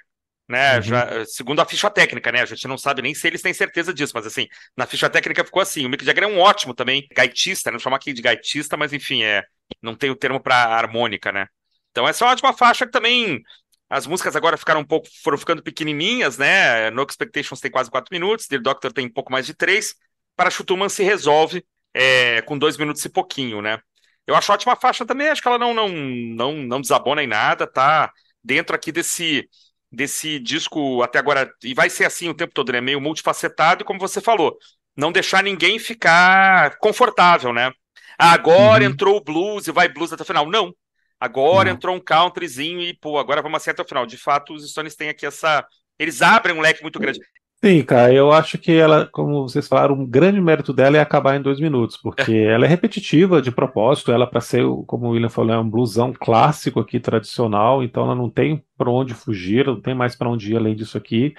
[0.48, 0.76] né?
[0.76, 0.82] Uhum.
[0.82, 2.40] Já, segundo a ficha técnica, né?
[2.40, 5.44] A gente não sabe nem se eles têm certeza disso, mas assim, na ficha técnica
[5.44, 5.84] ficou assim.
[5.84, 9.22] O Mick Jagger é um ótimo também gaitista, não chamar aqui de gaitista, mas enfim,
[9.22, 9.44] é
[9.82, 11.46] não tem o termo para harmônica, né?
[11.90, 13.42] Então essa é uma ótima faixa que também
[13.90, 16.90] as músicas agora ficaram um pouco foram ficando pequenininhas, né?
[16.90, 19.94] No Expectations tem quase quatro minutos, Dear Doctor tem um pouco mais de três.
[20.36, 21.64] Para Chutuman se resolve
[21.94, 23.80] é, com dois minutos e pouquinho, né?
[24.26, 27.66] Eu acho ótima faixa também, acho que ela não não não não desabona em nada,
[27.66, 28.12] tá
[28.44, 29.48] dentro aqui desse
[29.90, 32.80] desse disco até agora, e vai ser assim o tempo todo, né?
[32.80, 34.58] Meio multifacetado, e como você falou,
[34.96, 37.72] não deixar ninguém ficar confortável, né?
[38.18, 38.90] Agora uhum.
[38.90, 40.48] entrou o blues e vai blues até o final.
[40.50, 40.74] Não.
[41.20, 41.76] Agora uhum.
[41.76, 44.04] entrou um countryzinho e, pô, agora vamos até o final.
[44.04, 45.64] De fato, os Stones têm aqui essa.
[45.98, 47.20] Eles abrem um leque muito grande.
[47.62, 51.34] Sim, cara, eu acho que ela, como vocês falaram, um grande mérito dela é acabar
[51.34, 52.52] em dois minutos, porque é.
[52.52, 56.12] ela é repetitiva de propósito, ela para ser, como o William falou, é um blusão
[56.12, 60.52] clássico aqui, tradicional, então ela não tem para onde fugir, não tem mais para onde
[60.52, 61.34] ir além disso aqui.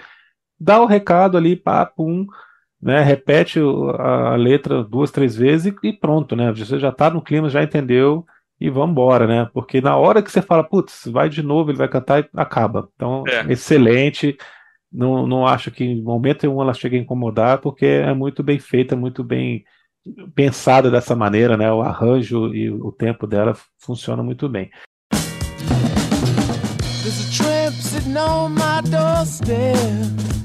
[0.59, 2.27] Dá o recado ali, pá, pum,
[2.82, 3.59] né, repete
[3.97, 7.61] a letra duas, três vezes e, e pronto, né, você já tá no clima, já
[7.61, 8.25] entendeu
[8.59, 11.77] e vamos embora, né, porque na hora que você fala, putz, vai de novo, ele
[11.77, 12.89] vai cantar, acaba.
[12.95, 13.51] Então, é.
[13.51, 14.38] excelente,
[14.91, 18.59] não, não acho que em momento nenhum ela chega a incomodar, porque é muito bem
[18.59, 19.63] feita, muito bem
[20.34, 21.71] pensada dessa maneira, né?
[21.71, 24.69] O arranjo e o tempo dela funciona muito bem.
[27.01, 30.38] There's a tramp sitting on my doorstep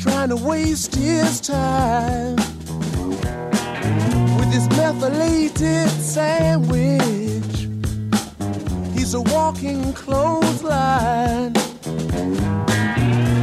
[0.00, 2.36] Trying to waste his time
[4.36, 7.68] With his methylated sandwich
[8.94, 11.52] He's a walking clothesline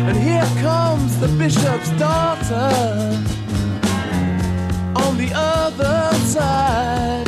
[0.08, 3.28] And here comes the bishop's daughter
[4.96, 7.28] on the other side.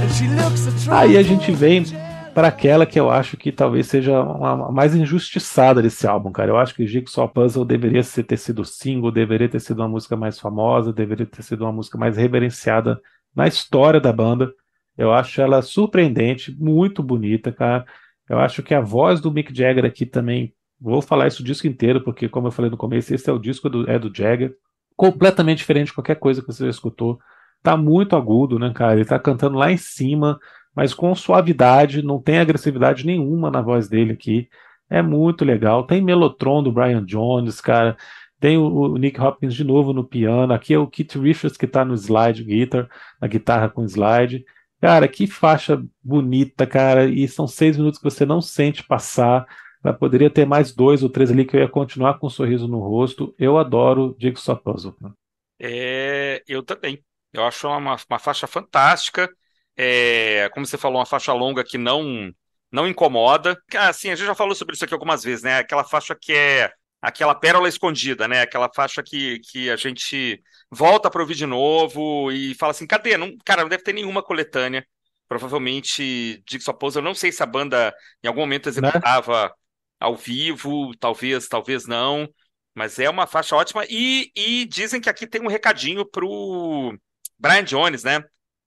[0.00, 2.01] And she looks Aí a gente vem
[2.34, 6.50] para aquela que eu acho que talvez seja a mais injustiçada desse álbum, cara.
[6.50, 10.38] Eu acho que Jigsaw Puzzle deveria ter sido single, deveria ter sido uma música mais
[10.38, 13.00] famosa, deveria ter sido uma música mais reverenciada
[13.34, 14.52] na história da banda.
[14.96, 17.84] Eu acho ela surpreendente, muito bonita, cara.
[18.28, 21.68] Eu acho que a voz do Mick Jagger aqui também Vou falar isso o disco
[21.68, 24.52] inteiro, porque, como eu falei no começo, esse é o disco do, é do Jagger.
[24.96, 27.20] Completamente diferente de qualquer coisa que você já escutou.
[27.62, 28.94] Tá muito agudo, né, cara?
[28.94, 30.40] Ele tá cantando lá em cima,
[30.74, 34.48] mas com suavidade, não tem agressividade nenhuma na voz dele aqui.
[34.88, 35.86] É muito legal.
[35.86, 37.96] Tem Melotron do Brian Jones, cara.
[38.38, 40.52] Tem o, Nick Hopkins de novo no piano.
[40.52, 42.88] Aqui é o Keith Richards que tá no slide guitar,
[43.20, 44.44] na guitarra com slide.
[44.80, 47.06] Cara, que faixa bonita, cara.
[47.06, 49.46] E são seis minutos que você não sente passar.
[49.82, 52.66] Mas poderia ter mais dois ou três ali que eu ia continuar com um sorriso
[52.66, 53.34] no rosto.
[53.38, 54.94] Eu adoro Jigsaw Puzzle.
[55.60, 57.02] É, eu também.
[57.32, 59.28] Eu acho uma, uma faixa fantástica.
[59.84, 62.32] É, como você falou, uma faixa longa que não
[62.70, 63.60] não incomoda.
[63.76, 65.58] Assim, a gente já falou sobre isso aqui algumas vezes, né?
[65.58, 66.72] Aquela faixa que é
[67.02, 68.42] aquela pérola escondida, né?
[68.42, 73.16] Aquela faixa que, que a gente volta para ouvir de novo e fala assim, cadê?
[73.16, 74.86] Não, cara, não deve ter nenhuma coletânea.
[75.28, 78.70] Provavelmente Jigsaw Puzzle, eu não sei se a banda em algum momento né?
[78.70, 79.50] executava né?
[80.00, 82.28] ao vivo, talvez, talvez não,
[82.74, 83.84] mas é uma faixa ótima.
[83.88, 86.96] E, e dizem que aqui tem um recadinho pro
[87.38, 88.22] Brian Jones, né?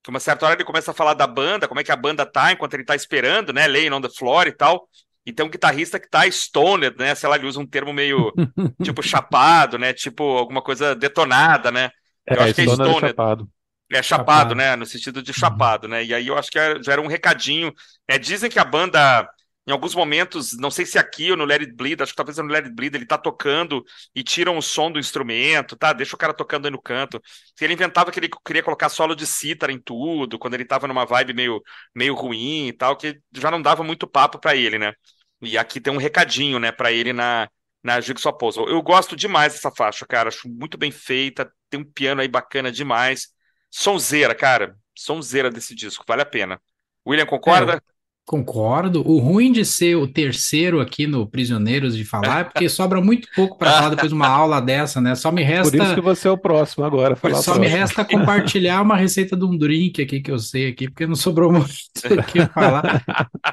[0.05, 2.27] Que uma certa hora ele começa a falar da banda, como é que a banda
[2.27, 3.65] tá enquanto ele tá esperando, né?
[3.65, 4.87] Laying on the floor e tal.
[5.25, 7.15] E tem um guitarrista que tá stoned, né?
[7.15, 8.31] Sei lá, ele usa um termo meio
[8.83, 9.93] tipo chapado, né?
[9.93, 11.89] Tipo alguma coisa detonada, né?
[12.27, 13.03] Eu é, acho que é stoned.
[13.03, 13.49] É chapado.
[13.91, 14.75] É chapado, chapado, né?
[14.75, 16.05] No sentido de chapado, né?
[16.05, 17.73] E aí eu acho que já era um recadinho.
[18.07, 19.27] É, dizem que a banda
[19.67, 22.37] em alguns momentos, não sei se aqui ou no Let It Bleed, acho que talvez
[22.37, 25.91] no Let It Bleed ele tá tocando e tiram o som do instrumento, tá?
[25.91, 27.19] Deixa o cara tocando aí no canto.
[27.59, 31.03] Ele inventava que ele queria colocar solo de cítara em tudo, quando ele tava numa
[31.05, 31.63] vibe meio,
[31.95, 34.93] meio ruim e tal, que já não dava muito papo para ele, né?
[35.41, 37.49] E aqui tem um recadinho, né, para ele na,
[37.83, 38.69] na Jigsaw Puzzle.
[38.69, 42.71] Eu gosto demais dessa faixa, cara, acho muito bem feita, tem um piano aí bacana
[42.71, 43.29] demais.
[43.71, 46.61] Sonzeira, cara, sonzeira desse disco, vale a pena.
[47.05, 47.73] William, concorda?
[47.73, 47.94] É,
[48.25, 49.07] Concordo.
[49.07, 53.27] O ruim de ser o terceiro aqui no Prisioneiros de falar é porque sobra muito
[53.35, 55.13] pouco para falar depois de uma aula dessa, né?
[55.13, 55.77] Só me resta.
[55.77, 57.15] Por isso que você é o próximo agora.
[57.15, 60.89] Falar só me resta compartilhar uma receita de um drink aqui que eu sei aqui,
[60.89, 61.71] porque não sobrou muito
[62.19, 63.03] aqui para falar.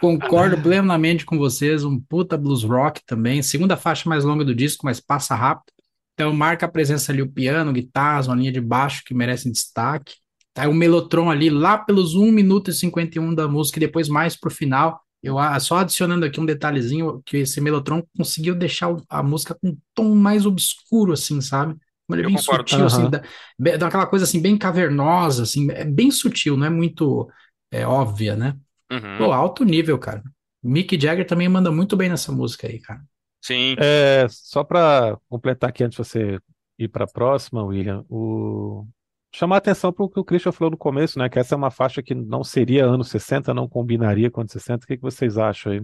[0.00, 1.84] Concordo plenamente com vocês.
[1.84, 3.42] Um puta blues rock também.
[3.42, 5.70] Segunda faixa mais longa do disco, mas passa rápido.
[6.14, 10.14] Então marca a presença ali o piano, guitarras, uma linha de baixo que merecem destaque.
[10.54, 14.36] Tá o Melotron ali lá pelos 1 minuto e 51 da música e depois mais
[14.36, 15.00] pro final.
[15.22, 19.78] Eu só adicionando aqui um detalhezinho que esse Melotron conseguiu deixar a música com um
[19.94, 21.76] tom mais obscuro assim, sabe?
[22.10, 22.68] Ele é bem concordo.
[22.68, 22.86] sutil, uhum.
[22.86, 27.30] assim, dá, dá aquela coisa assim bem cavernosa, assim, é bem sutil, não é muito
[27.70, 28.56] é, óbvia, né?
[28.90, 29.18] Uhum.
[29.18, 30.22] Pô, alto nível, cara.
[30.62, 33.02] Mick Jagger também manda muito bem nessa música aí, cara.
[33.40, 33.74] Sim.
[33.78, 36.38] É, só para completar aqui antes de você
[36.78, 38.86] ir para a próxima, William, o
[39.34, 41.28] chamar atenção para o que o Christian falou no começo, né?
[41.28, 44.84] Que essa é uma faixa que não seria anos 60, não combinaria com anos 60.
[44.84, 45.82] O que, que vocês acham aí?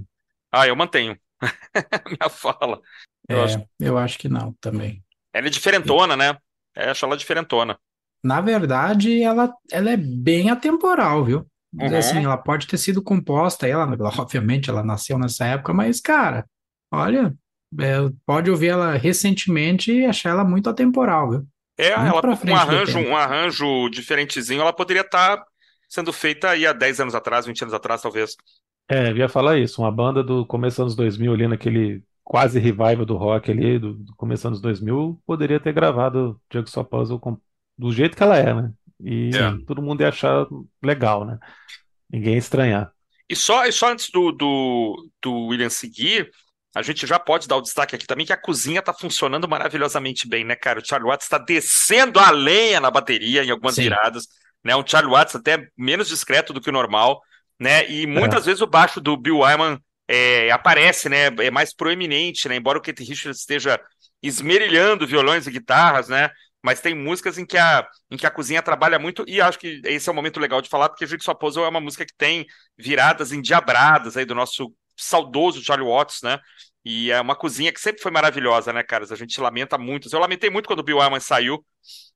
[0.53, 1.17] Ah, eu mantenho.
[2.07, 2.81] Minha fala.
[3.29, 3.65] Eu, é, acho...
[3.81, 5.03] eu acho que não também.
[5.33, 6.37] Ela é diferentona, né?
[6.77, 7.79] É, acho ela diferentona.
[8.23, 11.47] Na verdade, ela, ela é bem atemporal, viu?
[11.73, 11.97] Uhum.
[11.97, 13.87] Assim, ela pode ter sido composta, ela,
[14.19, 16.47] obviamente, ela nasceu nessa época, mas, cara,
[16.91, 17.35] olha,
[17.79, 21.47] é, pode ouvir ela recentemente e achar ela muito atemporal, viu?
[21.79, 25.47] É, ela com um arranjo, um arranjo diferentezinho, ela poderia estar tá
[25.89, 28.37] sendo feita aí há 10 anos atrás, 20 anos atrás, talvez.
[28.91, 32.59] É, eu ia falar isso, uma banda do começo dos anos 2000 ali naquele quase
[32.59, 37.21] revival do rock ali, do, do começo dos anos 2000, poderia ter gravado Jigsaw Puzzle
[37.21, 37.39] com,
[37.77, 38.73] do jeito que ela é, né?
[39.01, 39.65] E é.
[39.67, 40.47] todo mundo ia achar
[40.83, 41.39] legal, né?
[42.11, 42.93] Ninguém ia estranhar.
[43.29, 46.31] E só, e só antes do, do, do William seguir,
[46.75, 50.29] a gente já pode dar o destaque aqui também que a cozinha está funcionando maravilhosamente
[50.29, 50.81] bem, né, cara?
[50.81, 53.83] O Charlie Watts está descendo a lenha na bateria em algumas Sim.
[53.83, 54.27] viradas,
[54.63, 54.77] né?
[54.77, 57.21] Um Charlie Watts até menos discreto do que o normal,
[57.59, 57.89] né?
[57.91, 58.47] E muitas é.
[58.47, 61.27] vezes o baixo do Bill Wyman é, aparece, né?
[61.41, 62.57] É mais proeminente, né?
[62.57, 63.81] Embora o Keith Richards esteja
[64.23, 66.31] esmerilhando violões e guitarras, né?
[66.63, 69.81] Mas tem músicas em que, a, em que a cozinha trabalha muito, e acho que
[69.85, 72.45] esse é o momento legal de falar, porque Jigsaw Puzzle é uma música que tem
[72.77, 76.39] viradas endiabradas aí do nosso saudoso Charlie Watts, né?
[76.85, 79.13] E é uma cozinha que sempre foi maravilhosa, né, caras?
[79.13, 80.09] A gente lamenta muito.
[80.11, 81.65] Eu lamentei muito quando o Bill Wyman saiu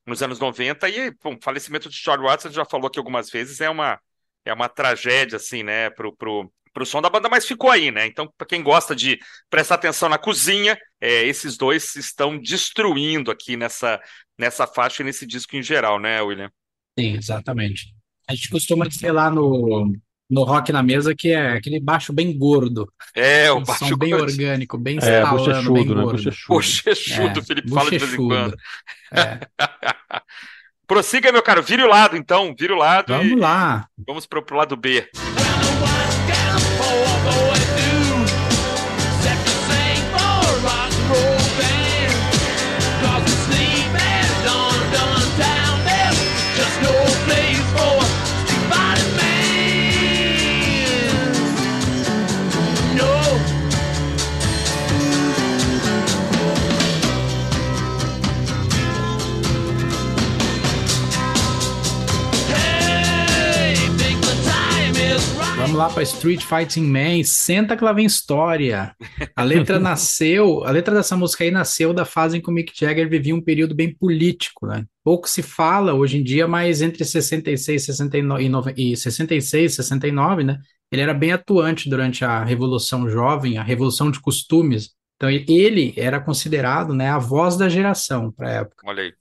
[0.06, 3.30] nos anos 90 e o falecimento de Charlie Watts, a gente já falou aqui algumas
[3.30, 4.00] vezes, é uma,
[4.44, 8.06] é uma tragédia, assim, né, pro, pro, pro som da banda, mas ficou aí, né?
[8.06, 9.18] Então, para quem gosta de
[9.48, 14.00] prestar atenção na cozinha, é, esses dois estão destruindo aqui nessa,
[14.38, 16.50] nessa faixa e nesse disco em geral, né, William?
[16.98, 17.94] Sim, exatamente.
[18.28, 19.92] A gente costuma dizer lá no,
[20.32, 22.90] no Rock na Mesa, que é aquele baixo bem gordo.
[23.14, 24.24] É, o um baixo bem gordo.
[24.24, 25.94] orgânico, bem é, estalando, bem né?
[25.94, 26.30] gordo.
[26.48, 28.56] Bochechudo, é, Felipe fala de vez em quando.
[29.12, 29.40] É.
[30.88, 33.86] Prossiga, meu caro, vire o lado então, vire o lado Vamos lá.
[34.06, 35.06] Vamos pro, pro lado B.
[65.82, 68.94] lá para Street Fighting Man, senta que lá vem história.
[69.34, 72.72] A letra nasceu, a letra dessa música aí nasceu da fase em que o Mick
[72.72, 74.84] Jagger vivia um período bem político, né?
[75.02, 80.58] Pouco se fala hoje em dia, mas entre 66 69, e 66 69, né?
[80.92, 84.90] Ele era bem atuante durante a Revolução Jovem, a Revolução de Costumes.
[85.16, 88.84] Então ele era considerado, né, a voz da geração para a época.
[88.86, 89.12] Olha aí.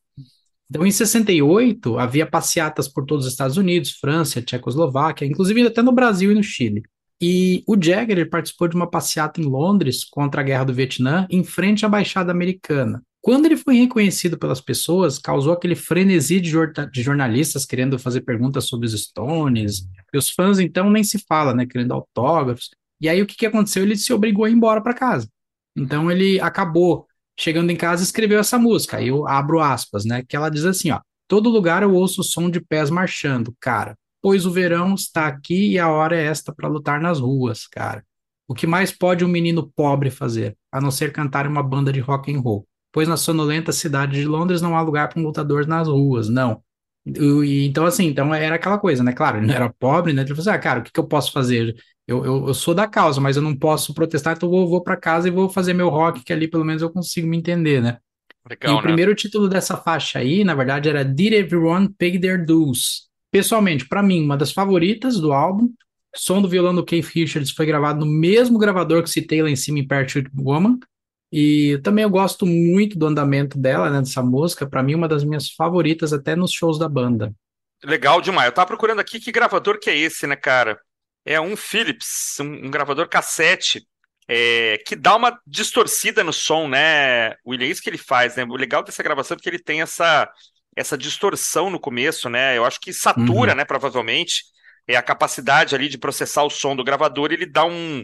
[0.72, 5.92] Então, em 68, havia passeatas por todos os Estados Unidos, França, Tchecoslováquia, inclusive até no
[5.92, 6.82] Brasil e no Chile.
[7.22, 11.44] E o Jagger participou de uma passeata em Londres contra a Guerra do Vietnã, em
[11.44, 13.04] frente à Baixada Americana.
[13.20, 16.54] Quando ele foi reconhecido pelas pessoas, causou aquele frenesi de,
[16.90, 19.86] de jornalistas querendo fazer perguntas sobre os Stones.
[20.14, 21.66] E os fãs, então, nem se fala, né?
[21.66, 22.70] Querendo autógrafos.
[23.02, 23.84] E aí, o que, que aconteceu?
[23.84, 25.28] Ele se obrigou a ir embora para casa.
[25.76, 27.06] Então, ele acabou
[27.40, 28.98] chegando em casa, escreveu essa música.
[28.98, 30.24] Aí eu abro aspas, né?
[30.28, 33.96] Que ela diz assim: ó, todo lugar eu ouço o som de pés marchando, cara.
[34.22, 38.04] Pois o verão está aqui e a hora é esta para lutar nas ruas, cara.
[38.48, 42.00] O que mais pode um menino pobre fazer, a não ser cantar uma banda de
[42.00, 42.68] rock and roll?
[42.92, 46.62] Pois na sonolenta cidade de Londres não há lugar para um lutador nas ruas, não.
[47.06, 49.14] E, então, assim, então era aquela coisa, né?
[49.14, 50.22] Claro, ele não era pobre, né?
[50.22, 51.76] Ele falou assim, ah, cara, o que, que eu posso fazer?
[52.08, 54.84] Eu, eu, eu, sou da causa, mas eu não posso protestar, então eu vou, vou
[54.84, 57.82] para casa e vou fazer meu rock, que ali pelo menos eu consigo me entender,
[57.82, 58.00] né?
[58.50, 58.84] Legal, e o né?
[58.84, 63.08] primeiro título dessa faixa aí, na verdade, era Did Everyone Pay Their Dues?
[63.32, 65.66] Pessoalmente, para mim, uma das favoritas do álbum,
[66.14, 69.50] O som do violão do Keith Richards foi gravado no mesmo gravador que citei lá
[69.50, 70.80] em cima em Parachute Woman.
[71.32, 74.68] E também eu gosto muito do andamento dela, né, dessa música.
[74.68, 77.34] Para mim, uma das minhas favoritas até nos shows da banda.
[77.86, 78.48] Legal demais.
[78.48, 80.78] Eu tava procurando aqui que gravador que é esse, né, cara?
[81.26, 83.86] É um Philips, um, um gravador cassete,
[84.28, 87.68] é, que dá uma distorcida no som, né, William?
[87.68, 88.44] É isso que ele faz, né?
[88.44, 90.30] O legal dessa gravação é que ele tem essa,
[90.76, 92.58] essa distorção no começo, né?
[92.58, 93.58] Eu acho que satura, uhum.
[93.58, 94.44] né, provavelmente.
[94.88, 98.04] É a capacidade ali de processar o som do gravador, ele dá um,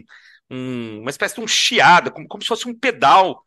[0.50, 3.42] um, uma espécie de um chiado, como, como se fosse um pedal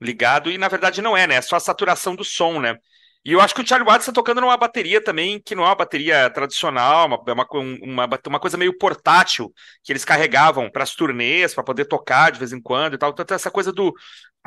[0.00, 1.36] ligado, e na verdade não é, né?
[1.36, 2.76] É só a saturação do som, né?
[3.24, 5.68] E eu acho que o Charlie Watts está tocando numa bateria também, que não é
[5.68, 7.46] uma bateria tradicional, uma, uma,
[7.82, 9.50] uma, uma coisa meio portátil,
[9.82, 13.10] que eles carregavam para as turnês, para poder tocar de vez em quando e tal.
[13.10, 13.94] Então, essa coisa do,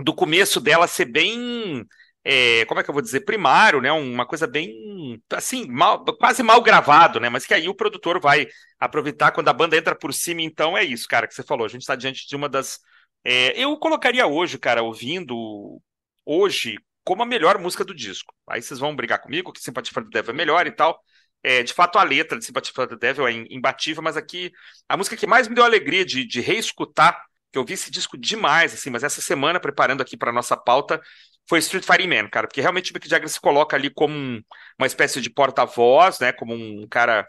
[0.03, 1.83] do começo dela ser bem.
[2.23, 3.21] É, como é que eu vou dizer?
[3.21, 3.91] Primário, né?
[3.91, 5.19] Uma coisa bem.
[5.31, 7.29] Assim, mal, quase mal gravado, né?
[7.29, 8.47] Mas que aí o produtor vai
[8.79, 10.41] aproveitar quando a banda entra por cima.
[10.43, 11.65] Então, é isso, cara, que você falou.
[11.65, 12.79] A gente está diante de uma das.
[13.23, 15.81] É, eu colocaria hoje, cara, ouvindo
[16.25, 16.77] hoje
[17.07, 18.33] como a melhor música do disco.
[18.49, 21.01] Aí vocês vão brigar comigo que Sympathy for the Devil é melhor e tal.
[21.41, 24.51] É, de fato, a letra de Sympathy for the Devil é imbatível, mas aqui
[24.89, 27.17] a música que mais me deu alegria de, de reescutar,
[27.49, 31.01] que eu vi esse disco demais, assim, mas essa semana, preparando aqui para nossa pauta,
[31.47, 34.41] foi Street Fighting Man, cara, porque realmente o Mick Jagger se coloca ali como um,
[34.77, 37.25] uma espécie de porta-voz, né, como um cara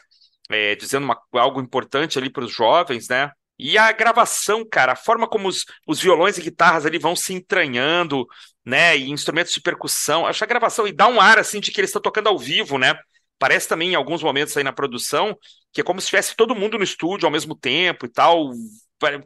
[0.50, 4.96] é, dizendo uma, algo importante ali para os jovens, né, e a gravação, cara, a
[4.96, 8.26] forma como os, os violões e guitarras ali vão se entranhando,
[8.64, 8.96] né?
[8.96, 10.26] E instrumentos de percussão.
[10.26, 12.78] Acho a gravação e dá um ar assim de que eles estão tocando ao vivo,
[12.78, 12.94] né?
[13.38, 15.36] Parece também em alguns momentos aí na produção
[15.72, 18.50] que é como se estivesse todo mundo no estúdio ao mesmo tempo e tal.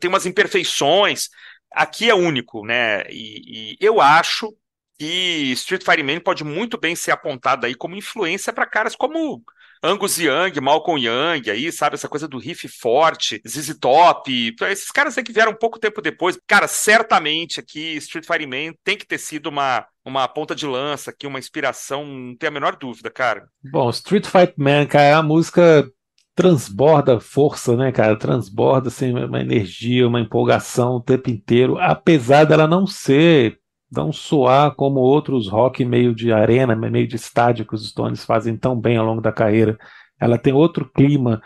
[0.01, 1.29] Tem umas imperfeições.
[1.73, 3.03] Aqui é único, né?
[3.11, 4.55] E, e eu acho
[4.99, 9.43] que Street Fighter Man pode muito bem ser apontado aí como influência para caras como
[9.83, 11.95] Angus Young, Malcolm Young, aí, sabe?
[11.95, 14.55] Essa coisa do riff forte, ZZ Top.
[14.63, 16.39] Esses caras aí que vieram um pouco tempo depois.
[16.47, 21.11] Cara, certamente aqui Street Fighter Man tem que ter sido uma, uma ponta de lança
[21.11, 23.49] aqui, uma inspiração, não tem a menor dúvida, cara.
[23.65, 25.91] Bom, Street Fighter Man, cara, é a música
[26.35, 28.17] transborda força, né, cara?
[28.17, 33.59] Transborda assim, uma energia, uma empolgação o tempo inteiro, apesar dela não ser
[33.93, 38.57] não soar como outros rock meio de arena, meio de estádio que os Stones fazem
[38.57, 39.79] tão bem ao longo da carreira.
[40.19, 41.43] Ela tem outro clima.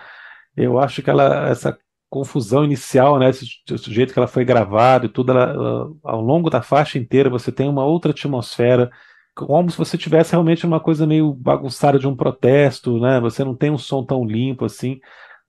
[0.56, 1.76] Eu acho que ela essa
[2.08, 6.48] confusão inicial, né, esse, esse jeito que ela foi gravada e tudo, ela, ao longo
[6.48, 8.90] da faixa inteira você tem uma outra atmosfera,
[9.34, 13.20] como se você tivesse realmente uma coisa meio bagunçada de um protesto, né?
[13.20, 14.98] Você não tem um som tão limpo assim,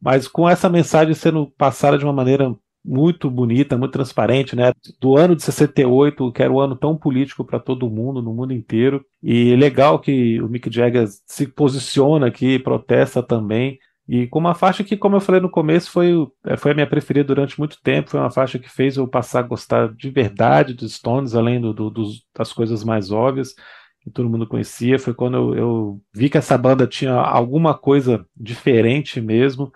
[0.01, 2.53] mas com essa mensagem sendo passada de uma maneira
[2.87, 4.71] muito bonita, muito transparente, né?
[4.99, 8.53] Do ano de 68, que era um ano tão político para todo mundo, no mundo
[8.53, 9.05] inteiro.
[9.21, 13.77] E legal que o Mick Jagger se posiciona aqui, protesta também.
[14.07, 16.13] E com uma faixa que, como eu falei no começo, foi,
[16.45, 18.09] é, foi a minha preferida durante muito tempo.
[18.09, 21.73] Foi uma faixa que fez eu passar a gostar de verdade dos Stones, além do,
[21.73, 23.53] do, dos, das coisas mais óbvias
[24.01, 24.97] que todo mundo conhecia.
[24.97, 29.73] Foi quando eu, eu vi que essa banda tinha alguma coisa diferente mesmo.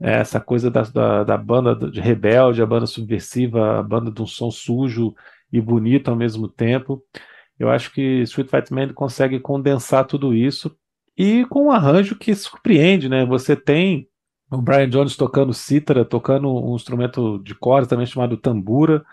[0.00, 4.20] É, essa coisa da, da, da, banda de rebelde, a banda subversiva, a banda de
[4.20, 5.14] um som sujo
[5.50, 7.02] e bonito ao mesmo tempo.
[7.58, 10.76] Eu acho que Street Fighter Man consegue condensar tudo isso
[11.16, 13.24] e com um arranjo que surpreende, né?
[13.24, 14.06] Você tem
[14.50, 19.04] o Brian Jones tocando cítara, tocando um instrumento de corda também chamado tambura,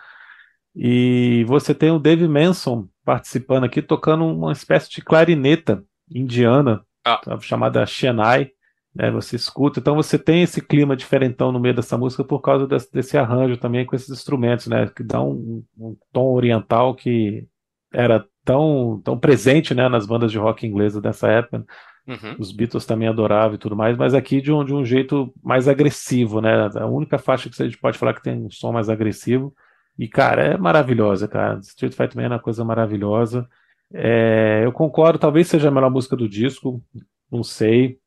[0.75, 7.19] e você tem o Dave Manson participando aqui tocando uma espécie de clarineta indiana, ah.
[7.41, 8.51] chamada Chennai
[8.95, 12.67] né, você escuta, então você tem esse clima diferentão no meio dessa música por causa
[12.67, 17.47] desse, desse arranjo também com esses instrumentos, né, que dá um, um, tom oriental que
[17.91, 21.65] era tão, tão presente, né, nas bandas de rock inglesa dessa época.
[22.05, 22.35] Uhum.
[22.37, 25.69] Os Beatles também adoravam e tudo mais, mas aqui de um, de um jeito mais
[25.69, 26.69] agressivo, né?
[26.75, 29.53] A única faixa que a gente pode falar que tem um som mais agressivo.
[29.97, 31.59] E, cara, é maravilhosa, cara.
[31.59, 33.47] Street Fighter Man é uma coisa maravilhosa.
[33.93, 36.83] É, eu concordo, talvez seja a melhor música do disco,
[37.31, 37.99] não sei.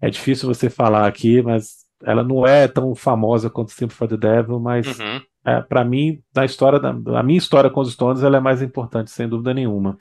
[0.00, 4.16] É difícil você falar aqui, mas ela não é tão famosa quanto Simple for the
[4.16, 5.20] Devil, mas uhum.
[5.44, 8.62] é, para mim, na história da, a minha história com os Stones, ela é mais
[8.62, 9.98] importante, sem dúvida nenhuma.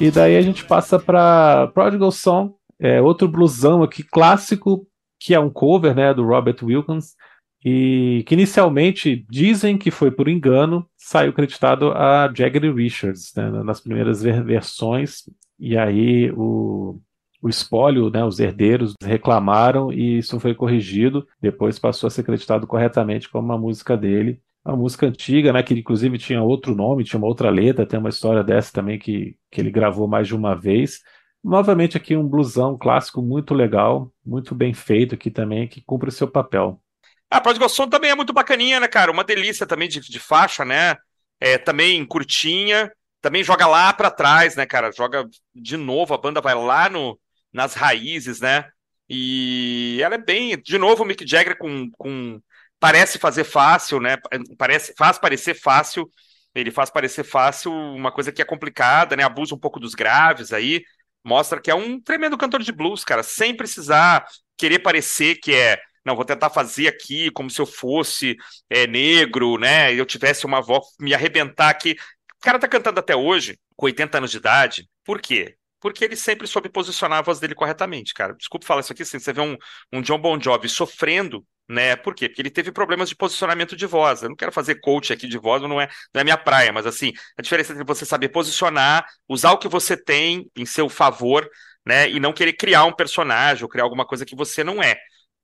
[0.00, 4.86] E daí a gente passa para Prodigal Song, é, outro blusão aqui clássico,
[5.18, 7.16] que é um cover né, do Robert Wilkins.
[7.64, 13.80] e que inicialmente dizem que foi por engano, saiu creditado a Jagger Richards né, nas
[13.80, 15.24] primeiras versões,
[15.58, 17.00] e aí o,
[17.42, 22.68] o espólio, né, os herdeiros reclamaram e isso foi corrigido, depois passou a ser creditado
[22.68, 27.18] corretamente como uma música dele, uma música antiga, né, que inclusive tinha outro nome, tinha
[27.18, 30.54] uma outra letra, tem uma história dessa também que, que ele gravou mais de uma
[30.54, 31.00] vez,
[31.42, 36.12] Novamente aqui um blusão clássico muito legal, muito bem feito aqui também, que cumpre o
[36.12, 36.82] seu papel.
[37.30, 39.12] A Prodigal Son também é muito bacaninha, né, cara?
[39.12, 40.96] Uma delícia também de, de faixa, né?
[41.40, 42.90] É, também curtinha,
[43.20, 44.90] também joga lá para trás, né, cara?
[44.90, 47.18] Joga de novo, a banda vai lá no,
[47.52, 48.68] nas raízes, né?
[49.08, 52.40] E ela é bem, de novo, o Mick Jagger com, com
[52.80, 54.16] parece fazer fácil, né?
[54.56, 56.08] Parece, faz parecer fácil.
[56.54, 59.22] Ele faz parecer fácil uma coisa que é complicada, né?
[59.24, 60.82] Abusa um pouco dos graves aí.
[61.24, 64.26] Mostra que é um tremendo cantor de blues, cara, sem precisar
[64.56, 68.34] querer parecer que é não, vou tentar fazer aqui como se eu fosse
[68.70, 69.92] é, negro, né?
[69.92, 71.96] Eu tivesse uma voz, me arrebentar aqui.
[72.36, 74.88] O cara tá cantando até hoje, com 80 anos de idade.
[75.04, 75.56] Por quê?
[75.78, 78.32] Porque ele sempre soube posicionar a voz dele corretamente, cara.
[78.32, 79.54] Desculpa falar isso aqui, assim, você vê um,
[79.92, 81.96] um John Bon Jovi sofrendo, né?
[81.96, 82.28] Por quê?
[82.28, 84.22] Porque ele teve problemas de posicionamento de voz.
[84.22, 86.86] Eu não quero fazer coach aqui de voz, não é, não é minha praia, mas
[86.86, 91.48] assim, a diferença entre você saber posicionar, usar o que você tem em seu favor,
[91.86, 92.08] né?
[92.10, 94.96] E não querer criar um personagem ou criar alguma coisa que você não é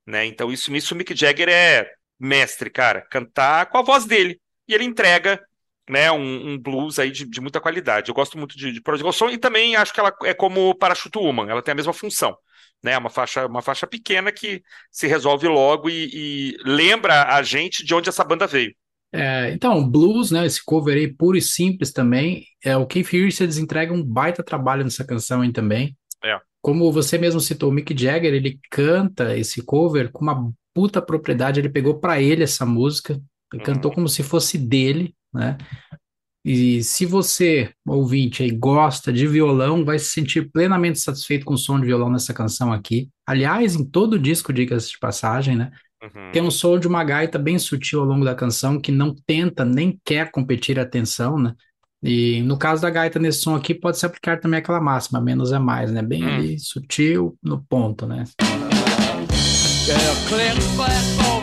[0.05, 0.25] né?
[0.25, 3.01] Então, isso nisso o Mick Jagger é mestre, cara.
[3.01, 4.39] Cantar com a voz dele.
[4.67, 5.41] E ele entrega
[5.89, 8.09] né, um, um blues aí de, de, muita qualidade.
[8.09, 11.17] Eu gosto muito de, de Prodigal Son e também acho que ela é como Parachute
[11.17, 12.35] Woman, ela tem a mesma função.
[12.85, 14.61] Né, uma faixa, uma faixa pequena que
[14.91, 18.75] se resolve logo e, e lembra a gente de onde essa banda veio.
[19.11, 23.57] É, então, blues, né, esse cover aí puro e simples também, é o Keith Richards
[23.57, 25.97] entrega um baita trabalho nessa canção aí também.
[26.23, 26.39] É.
[26.61, 31.59] Como você mesmo citou, o Mick Jagger, ele canta esse cover com uma puta propriedade,
[31.59, 33.13] ele pegou para ele essa música,
[33.51, 33.65] ele uhum.
[33.65, 35.57] cantou como se fosse dele, né?
[36.45, 41.57] E se você, ouvinte, aí, gosta de violão, vai se sentir plenamente satisfeito com o
[41.57, 43.09] som de violão nessa canção aqui.
[43.25, 45.71] Aliás, em todo o disco, diga-se de passagem, né?
[46.03, 46.31] Uhum.
[46.31, 49.65] Tem um som de uma gaita bem sutil ao longo da canção, que não tenta
[49.65, 51.55] nem quer competir a atenção, né?
[52.03, 55.51] E no caso da gaita nesse som aqui, pode se aplicar também aquela máxima, menos
[55.51, 56.03] é mais, né?
[56.03, 56.35] Bem hum.
[56.35, 58.23] ali, sutil, no ponto, né?
[59.85, 61.34] just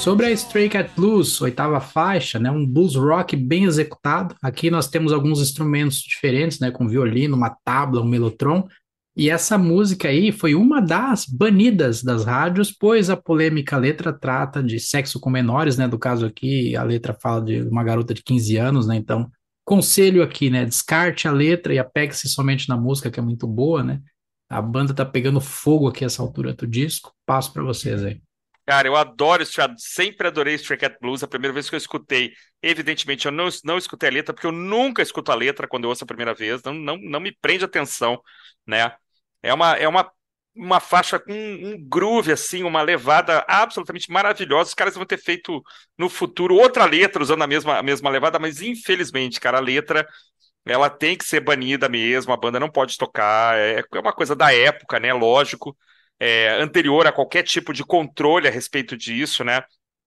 [0.00, 4.34] Sobre a Stray Cat Blues, oitava faixa, né, um blues rock bem executado.
[4.42, 8.66] Aqui nós temos alguns instrumentos diferentes, né, com violino, uma tabla, um melotron.
[9.14, 14.62] E essa música aí foi uma das banidas das rádios, pois a polêmica letra trata
[14.62, 15.86] de sexo com menores, né?
[15.86, 18.96] Do caso aqui, a letra fala de uma garota de 15 anos, né?
[18.96, 19.30] Então,
[19.66, 20.64] conselho aqui, né?
[20.64, 24.00] Descarte a letra e apegue-se somente na música, que é muito boa, né?
[24.48, 27.12] A banda tá pegando fogo aqui essa altura do disco.
[27.26, 28.22] Passo para vocês aí.
[28.70, 31.24] Cara, eu adoro isso, sempre adorei Stray Cat Blues.
[31.24, 34.52] A primeira vez que eu escutei, evidentemente, eu não, não escutei a letra, porque eu
[34.52, 37.64] nunca escuto a letra quando eu ouço a primeira vez, não, não, não me prende
[37.64, 38.20] atenção,
[38.64, 38.94] né?
[39.42, 40.08] É uma, é uma,
[40.54, 44.68] uma faixa com um, um groove, assim, uma levada absolutamente maravilhosa.
[44.68, 45.60] Os caras vão ter feito
[45.98, 50.06] no futuro outra letra usando a mesma, a mesma levada, mas infelizmente, cara, a letra
[50.66, 54.36] ela tem que ser banida mesmo, a banda não pode tocar, é, é uma coisa
[54.36, 55.12] da época, né?
[55.12, 55.76] Lógico
[56.20, 59.64] é, anterior a qualquer tipo de controle a respeito disso, né?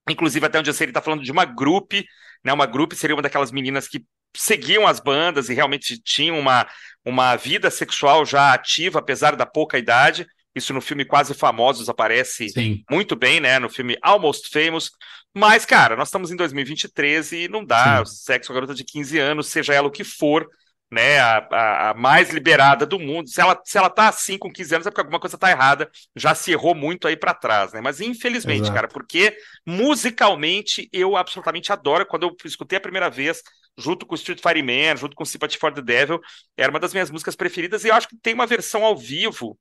[0.08, 1.96] Inclusive, até onde eu sei, ele está falando de uma grupo,
[2.44, 2.54] né?
[2.54, 4.06] Uma grupo seria uma daquelas meninas que
[4.36, 6.68] seguiam as bandas e realmente tinham uma,
[7.04, 10.28] uma vida sexual já ativa, apesar da pouca idade.
[10.56, 12.84] Isso no filme Quase Famosos aparece Sim.
[12.90, 13.58] muito bem, né?
[13.58, 14.92] No filme Almost Famous.
[15.36, 18.16] Mas, cara, nós estamos em 2023 e não dá Sim.
[18.16, 20.48] sexo a garota de 15 anos, seja ela o que for,
[20.94, 23.28] né, a, a, a, mais liberada do mundo.
[23.28, 25.90] Se ela, se ela tá assim com 15 anos, é porque alguma coisa tá errada,
[26.16, 27.82] já se errou muito aí para trás, né?
[27.82, 28.76] Mas infelizmente, Exato.
[28.76, 29.36] cara, porque
[29.66, 32.06] musicalmente eu absolutamente adoro.
[32.06, 33.42] Quando eu escutei a primeira vez,
[33.78, 36.22] junto com Street Fighter Man, junto com Sympathy for the Devil,
[36.56, 39.58] era uma das minhas músicas preferidas, e eu acho que tem uma versão ao vivo.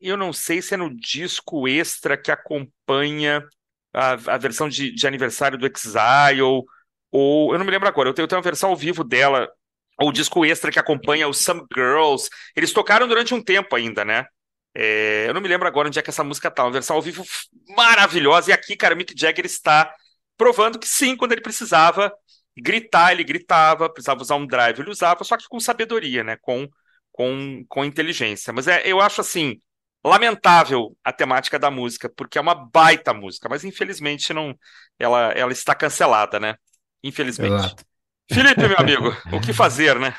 [0.00, 3.44] Eu não sei se é no disco extra que acompanha
[3.92, 6.64] a, a versão de, de aniversário do Exile, ou,
[7.12, 8.08] ou eu não me lembro agora.
[8.08, 9.48] Eu tenho, eu tenho uma versão ao vivo dela
[10.00, 12.28] o disco extra que acompanha o Some Girls.
[12.56, 14.26] Eles tocaram durante um tempo ainda, né?
[14.74, 16.64] É, eu não me lembro agora onde é que essa música tá.
[16.64, 17.24] Uma versão ao vivo
[17.76, 18.50] maravilhosa.
[18.50, 19.94] E aqui, cara, Mick Jagger está
[20.36, 22.12] provando que sim, quando ele precisava
[22.56, 26.36] gritar, ele gritava, precisava usar um drive, ele usava, só que com sabedoria, né?
[26.40, 26.68] Com,
[27.12, 28.52] com, com inteligência.
[28.52, 29.60] Mas é, eu acho assim,
[30.04, 34.56] lamentável a temática da música, porque é uma baita música, mas infelizmente não,
[34.98, 36.56] ela, ela está cancelada, né?
[37.02, 37.54] Infelizmente.
[37.54, 37.84] Exato.
[38.30, 40.14] Felipe, meu amigo, o que fazer, né?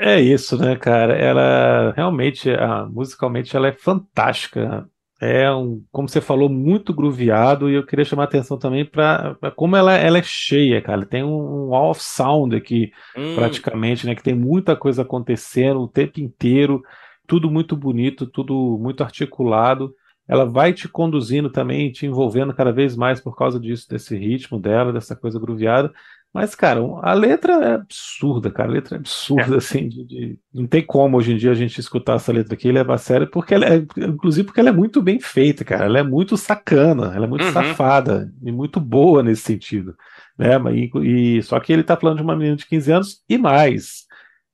[0.00, 1.16] É isso, né, cara?
[1.16, 4.88] Ela realmente, a, musicalmente, ela é fantástica.
[5.20, 9.36] É um, como você falou, muito grooveado, e eu queria chamar a atenção também para
[9.56, 11.04] como ela, ela é cheia, cara.
[11.04, 13.34] Tem um, um wall of sound aqui, hum.
[13.34, 14.14] praticamente, né?
[14.14, 16.82] Que tem muita coisa acontecendo o tempo inteiro,
[17.26, 19.92] tudo muito bonito, tudo muito articulado.
[20.28, 24.60] Ela vai te conduzindo também, te envolvendo cada vez mais por causa disso, desse ritmo
[24.60, 25.92] dela, dessa coisa grooveada.
[26.32, 28.68] Mas, cara, a letra é absurda, cara.
[28.68, 29.58] A letra é absurda, é.
[29.58, 29.88] assim.
[29.88, 32.72] De, de, não tem como hoje em dia a gente escutar essa letra aqui e
[32.72, 35.86] levar a sério, porque ela é, inclusive porque ela é muito bem feita, cara.
[35.86, 37.52] Ela é muito sacana, ela é muito uhum.
[37.52, 39.96] safada e muito boa nesse sentido.
[40.36, 40.50] Né?
[40.74, 44.06] E, e, só que ele tá falando de uma menina de 15 anos e mais.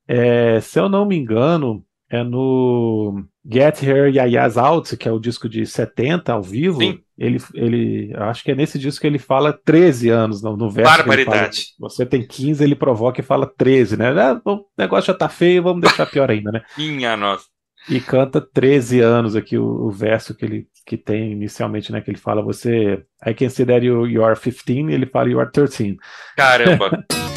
[0.07, 5.19] É, se eu não me engano, é no Get Her Yaya's Out, que é o
[5.19, 6.79] disco de 70 ao vivo.
[6.79, 6.99] Sim.
[7.17, 10.91] Ele, ele, acho que é nesse disco que ele fala 13 anos no, no verso.
[10.97, 11.67] Barbaridade.
[11.79, 14.09] Fala, você tem 15, ele provoca e fala 13, né?
[14.09, 16.61] Ah, o negócio já tá feio, vamos deixar pior ainda, né?
[16.77, 17.45] Minha nossa.
[17.87, 22.01] E canta 13 anos aqui o, o, verso que ele que tem inicialmente, né?
[22.01, 23.03] Que ele fala, você.
[23.25, 25.97] I consider you, you are 15, ele fala you are 13.
[26.35, 27.05] Caramba!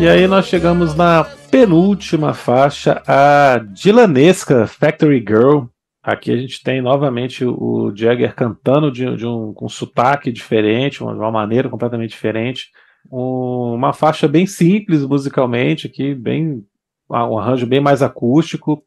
[0.00, 5.64] E aí nós chegamos na penúltima faixa, a Dilanesca Factory Girl.
[6.02, 11.02] Aqui a gente tem novamente o Jagger cantando de, de um, com um sotaque diferente,
[11.02, 12.70] uma, de uma maneira completamente diferente.
[13.12, 16.64] Um, uma faixa bem simples musicalmente, aqui, bem,
[17.10, 18.82] um arranjo bem mais acústico.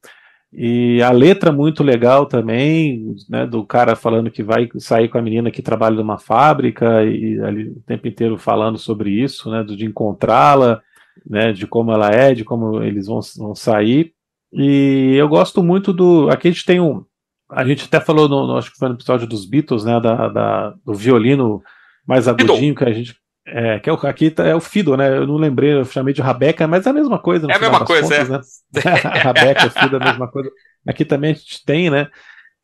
[0.51, 5.21] E a letra muito legal também, né, do cara falando que vai sair com a
[5.21, 9.85] menina que trabalha numa fábrica e ali o tempo inteiro falando sobre isso, né, de
[9.85, 10.81] encontrá-la
[11.25, 14.13] né, de como ela é, de como eles vão, vão sair.
[14.51, 16.29] E eu gosto muito do.
[16.29, 17.03] Aqui a gente tem um.
[17.49, 20.27] A gente até falou, no, no acho que foi no episódio dos Beatles, né, da,
[20.27, 21.61] da do violino
[22.07, 23.15] mais agudinho que a gente.
[23.45, 25.17] É, que é o, aqui tá, é o Fido, né?
[25.17, 27.47] Eu não lembrei, eu chamei de Rabeca, mas é a mesma coisa.
[27.51, 28.79] É a mesma coisa, contas, é.
[28.79, 28.93] Né?
[29.21, 30.49] Rabeca, Fido, a mesma coisa.
[30.87, 32.07] Aqui também a gente tem, né?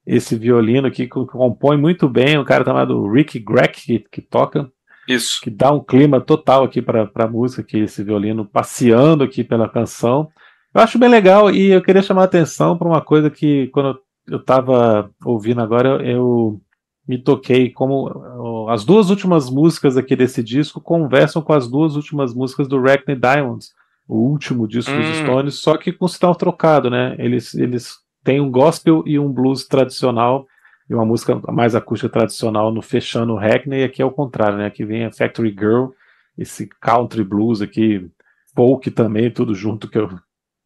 [0.06, 4.72] Esse violino que compõe muito bem, um cara chamado Rick Greck que, que toca.
[5.10, 5.42] Isso.
[5.42, 9.68] Que dá um clima total aqui para a música, aqui, esse violino passeando aqui pela
[9.68, 10.30] canção.
[10.74, 14.00] Eu acho bem legal e eu queria chamar a atenção para uma coisa que, quando
[14.28, 16.62] eu estava ouvindo agora, eu, eu
[17.08, 22.36] me toquei como as duas últimas músicas aqui desse disco conversam com as duas últimas
[22.36, 23.72] músicas do Rackney Diamonds,
[24.08, 25.02] o último disco hum.
[25.02, 27.16] dos Stones, só que com sinal trocado, né?
[27.18, 30.46] Eles, eles têm um gospel e um blues tradicional
[30.90, 34.58] e uma música mais acústica tradicional no fechando o Hackney, e aqui é o contrário,
[34.58, 34.66] né?
[34.66, 35.90] Aqui vem a Factory Girl,
[36.38, 38.10] esse country blues aqui,
[38.56, 40.10] folk também, tudo junto que eu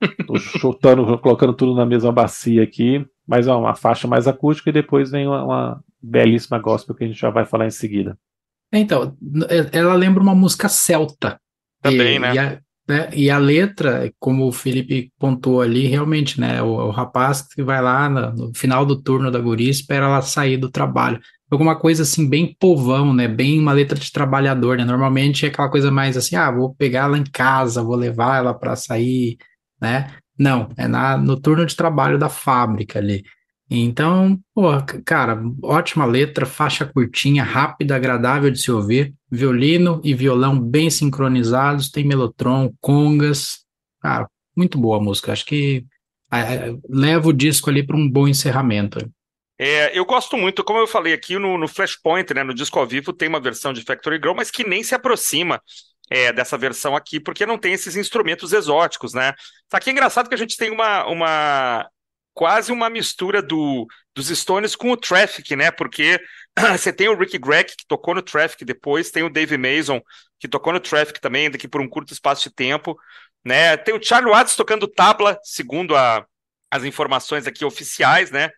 [0.26, 4.74] tô chutando, colocando tudo na mesma bacia aqui, mas é uma faixa mais acústica e
[4.74, 8.18] depois vem uma, uma belíssima gospel que a gente já vai falar em seguida.
[8.72, 9.16] Então,
[9.72, 11.40] ela lembra uma música celta.
[11.82, 12.34] Também, e, né?
[12.34, 13.10] E a, né?
[13.14, 16.62] E a letra, como o Felipe pontuou ali, realmente, né?
[16.62, 20.22] O, o rapaz que vai lá no, no, final do turno da guria espera ela
[20.22, 21.20] sair do trabalho.
[21.50, 23.28] Alguma coisa assim, bem povão, né?
[23.28, 24.84] Bem uma letra de trabalhador, né?
[24.86, 28.54] Normalmente é aquela coisa mais assim, ah, vou pegar ela em casa, vou levar ela
[28.54, 29.38] para sair,
[29.82, 30.12] né?
[30.38, 33.24] Não, é na, no turno de trabalho da fábrica ali.
[33.70, 34.70] Então, pô,
[35.06, 39.14] cara, ótima letra, faixa curtinha, rápida, agradável de se ouvir.
[39.32, 43.66] Violino e violão bem sincronizados, tem melotron, congas.
[44.02, 45.32] Cara, muito boa a música.
[45.32, 45.86] Acho que
[46.32, 49.00] é, leva o disco ali para um bom encerramento.
[49.58, 52.88] É, eu gosto muito, como eu falei aqui no, no Flashpoint, né, no disco ao
[52.88, 55.62] vivo, tem uma versão de Factory Girl, mas que nem se aproxima
[56.10, 59.34] é, dessa versão aqui, porque não tem esses instrumentos exóticos, né?
[59.70, 61.88] Tá aqui é engraçado que a gente tem uma, uma
[62.34, 65.72] quase uma mistura do, dos Stones com o Traffic, né?
[65.72, 66.20] Porque
[66.78, 70.02] você tem o Ricky Gregg, que tocou no Traffic depois, tem o Dave Mason,
[70.40, 72.98] que tocou no Traffic também, daqui por um curto espaço de tempo,
[73.46, 73.78] né?
[73.78, 76.26] Tem o Charlie Watts tocando tabla, segundo a,
[76.72, 78.50] as informações aqui oficiais, né?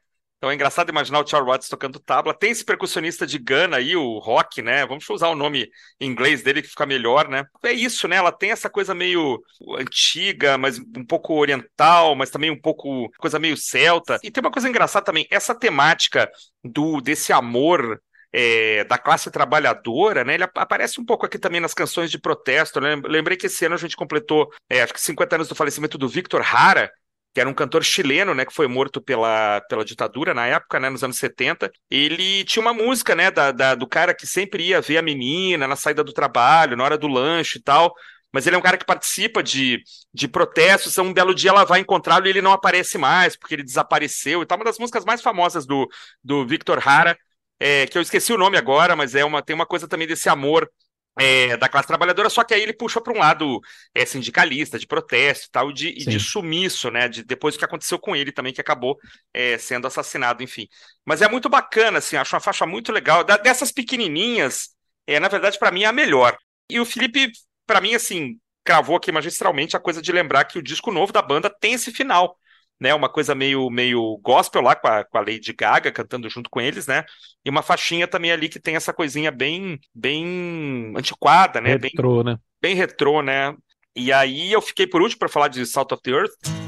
[0.45, 2.31] Então é engraçado imaginar o Charlie Watts tocando tabla.
[2.31, 4.85] Tem esse percussionista de Gana aí, o Rock, né?
[4.85, 7.47] Vamos usar o nome em inglês dele que fica melhor, né?
[7.63, 8.17] É isso, né?
[8.17, 9.41] Ela tem essa coisa meio
[9.79, 14.19] antiga, mas um pouco oriental, mas também um pouco coisa meio celta.
[14.21, 16.29] E tem uma coisa engraçada também, essa temática
[16.63, 17.99] do desse amor
[18.31, 20.35] é, da classe trabalhadora, né?
[20.35, 22.79] Ele aparece um pouco aqui também nas canções de protesto.
[22.79, 22.95] Né?
[23.05, 26.07] Lembrei que esse ano a gente completou, é, acho que 50 anos do falecimento do
[26.07, 26.91] Victor Hara,
[27.35, 30.89] que era um cantor chileno, né, que foi morto pela, pela ditadura na época, né,
[30.89, 31.69] nos anos 70.
[31.91, 35.67] Ele tinha uma música, né, da, da, do cara que sempre ia ver a menina
[35.67, 37.93] na saída do trabalho, na hora do lanche e tal.
[38.31, 39.83] Mas ele é um cara que participa de,
[40.13, 40.97] de protestos.
[40.97, 44.45] Um belo dia ela vai encontrá-lo e ele não aparece mais, porque ele desapareceu e
[44.45, 44.57] tal.
[44.57, 45.89] Uma das músicas mais famosas do,
[46.23, 47.17] do Victor Hara,
[47.59, 50.29] é, que eu esqueci o nome agora, mas é uma, tem uma coisa também desse
[50.29, 50.69] amor
[51.17, 53.61] é, da classe trabalhadora, só que aí ele puxa para um lado
[53.93, 57.07] é, sindicalista, de protesto e tal, de, e de sumiço, né?
[57.07, 58.97] De, depois do que aconteceu com ele também, que acabou
[59.33, 60.67] é, sendo assassinado, enfim.
[61.05, 63.23] Mas é muito bacana, assim, acho uma faixa muito legal.
[63.23, 64.69] Da, dessas pequenininhas,
[65.07, 66.37] é, na verdade, para mim é a melhor.
[66.69, 67.31] E o Felipe,
[67.65, 71.21] para mim, assim, cravou aqui magistralmente a coisa de lembrar que o disco novo da
[71.21, 72.37] banda tem esse final
[72.79, 76.49] né, uma coisa meio, meio gospel lá com a, com a Lady Gaga cantando junto
[76.49, 77.03] com eles, né?
[77.43, 81.77] E uma faixinha também ali que tem essa coisinha bem bem antiquada, né?
[81.77, 82.39] Retrô, bem, né?
[82.61, 83.55] Bem retrô, né?
[83.95, 86.64] E aí eu fiquei por último para falar de Salt of the Earth.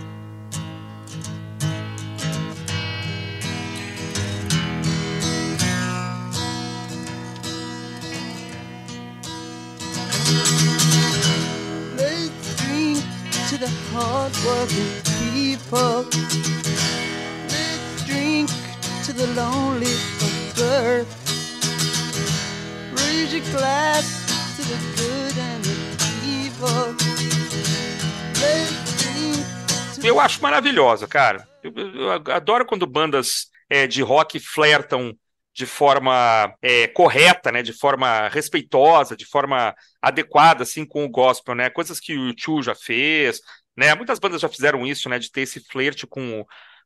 [13.98, 14.91] Hard-working
[15.34, 16.06] people.
[18.06, 18.50] Drink
[19.06, 19.95] to the lonely
[20.54, 21.08] of.
[22.93, 24.06] Raise your glass
[24.56, 26.95] to the good and the evil.
[30.04, 31.48] Eu acho maravilhosa, cara.
[31.64, 35.14] Eu, eu, eu adoro quando bandas é, de rock flertam
[35.54, 41.56] de forma é, correta, né, de forma respeitosa, de forma adequada, assim, com o gospel,
[41.56, 43.41] né, coisas que o Chu já fez,
[43.78, 46.45] né, muitas bandas já fizeram isso, né, de ter esse flerte com,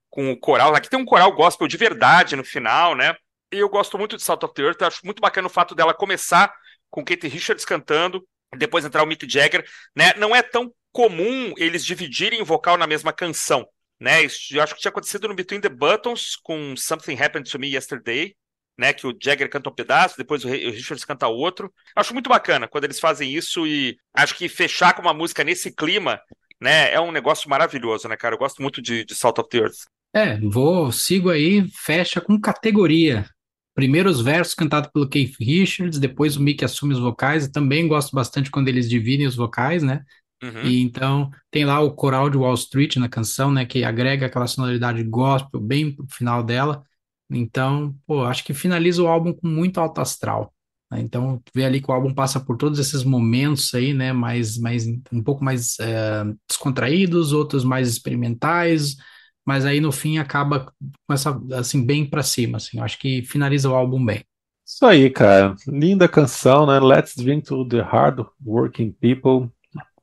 [0.09, 3.15] com o coral, aqui tem um coral gospel de verdade no final, né,
[3.51, 5.93] e eu gosto muito de Salt of the Earth, acho muito bacana o fato dela
[5.93, 6.53] começar
[6.89, 8.27] com Kate Richards cantando,
[8.57, 9.65] depois entrar o Mick Jagger,
[9.95, 13.65] né, não é tão comum eles dividirem o vocal na mesma canção,
[13.99, 17.57] né, isso, eu acho que tinha acontecido no Between the Buttons com Something Happened to
[17.57, 18.35] Me Yesterday,
[18.77, 18.93] né?
[18.93, 21.71] Que o Jagger canta um pedaço, depois o Richards canta outro.
[21.95, 25.71] Acho muito bacana quando eles fazem isso e acho que fechar com uma música nesse
[25.75, 26.19] clima,
[26.61, 26.93] né?
[26.93, 28.35] É um negócio maravilhoso, né, cara?
[28.35, 29.77] Eu gosto muito de, de Salt of the Earth.
[30.13, 33.25] É, vou, sigo aí, fecha com categoria.
[33.73, 37.45] Primeiro os versos cantados pelo Keith Richards, depois o Mick assume os vocais.
[37.45, 40.03] Eu também gosto bastante quando eles dividem os vocais, né?
[40.43, 40.63] Uhum.
[40.63, 43.65] E então tem lá o coral de Wall Street na canção, né?
[43.65, 46.83] Que agrega aquela sonoridade gospel bem pro final dela.
[47.29, 50.53] Então, pô, acho que finaliza o álbum com muito alto astral.
[50.91, 50.99] Né?
[50.99, 54.11] Então, vê ali que o álbum passa por todos esses momentos aí, né?
[54.11, 58.97] Mais, mais um pouco mais é, descontraídos, outros mais experimentais,
[59.45, 60.71] mas aí no fim acaba
[61.07, 62.79] com essa assim bem para cima, assim.
[62.79, 64.23] acho que finaliza o álbum bem.
[64.65, 65.55] Isso aí, cara.
[65.67, 66.79] Linda canção, né?
[66.79, 69.49] Let's Drink to the Hard Working People.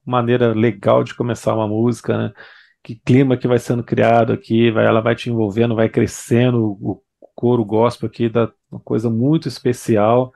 [0.05, 2.33] Maneira legal de começar uma música, né?
[2.83, 7.03] Que clima que vai sendo criado aqui, vai, ela vai te envolvendo, vai crescendo o
[7.35, 10.33] coro gospel aqui dá uma coisa muito especial,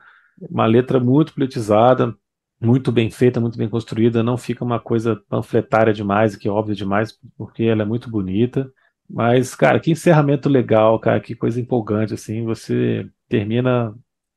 [0.49, 2.15] uma letra muito politizada,
[2.59, 6.75] muito bem feita, muito bem construída, não fica uma coisa panfletária demais, que é óbvio
[6.75, 8.71] demais, porque ela é muito bonita.
[9.09, 13.93] Mas, cara, que encerramento legal, cara, que coisa empolgante, assim, você termina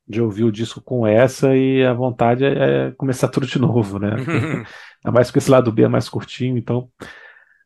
[0.09, 3.99] de ouvir o disco com essa e a vontade é, é começar tudo de novo,
[3.99, 4.11] né?
[4.17, 4.67] Ainda
[5.13, 6.91] mais porque esse lado B é mais curtinho, então.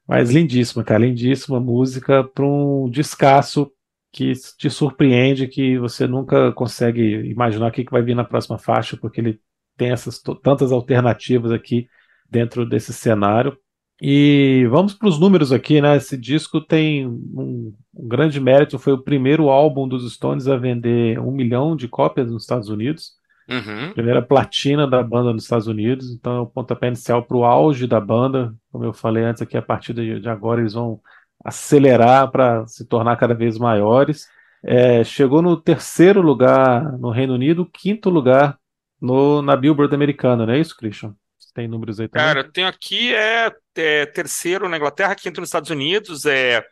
[0.07, 3.71] Mas lindíssima, cara, lindíssima música para um descasso
[4.13, 8.97] que te surpreende, que você nunca consegue imaginar o que, vai vir na próxima faixa,
[8.97, 9.41] porque ele
[9.77, 11.87] tem essas tantas alternativas aqui
[12.29, 13.57] dentro desse cenário.
[14.03, 15.97] E vamos para os números aqui, né?
[15.97, 21.19] Esse disco tem um, um, grande mérito, foi o primeiro álbum dos Stones a vender
[21.21, 23.13] um milhão de cópias nos Estados Unidos.
[23.49, 23.93] Uhum.
[23.93, 27.87] Primeira platina da banda nos Estados Unidos, então é o pontapé inicial para o auge
[27.87, 28.55] da banda.
[28.73, 31.01] Como eu falei antes aqui, a partir de agora eles vão
[31.45, 34.29] acelerar para se tornar cada vez maiores.
[34.63, 38.59] É, chegou no terceiro lugar no Reino Unido, quinto lugar
[39.01, 41.15] no, na Billboard americana, não é isso, Christian?
[41.39, 42.27] Você tem números aí também?
[42.27, 46.63] Cara, eu tenho aqui é, é, terceiro na Inglaterra, quinto nos Estados Unidos, é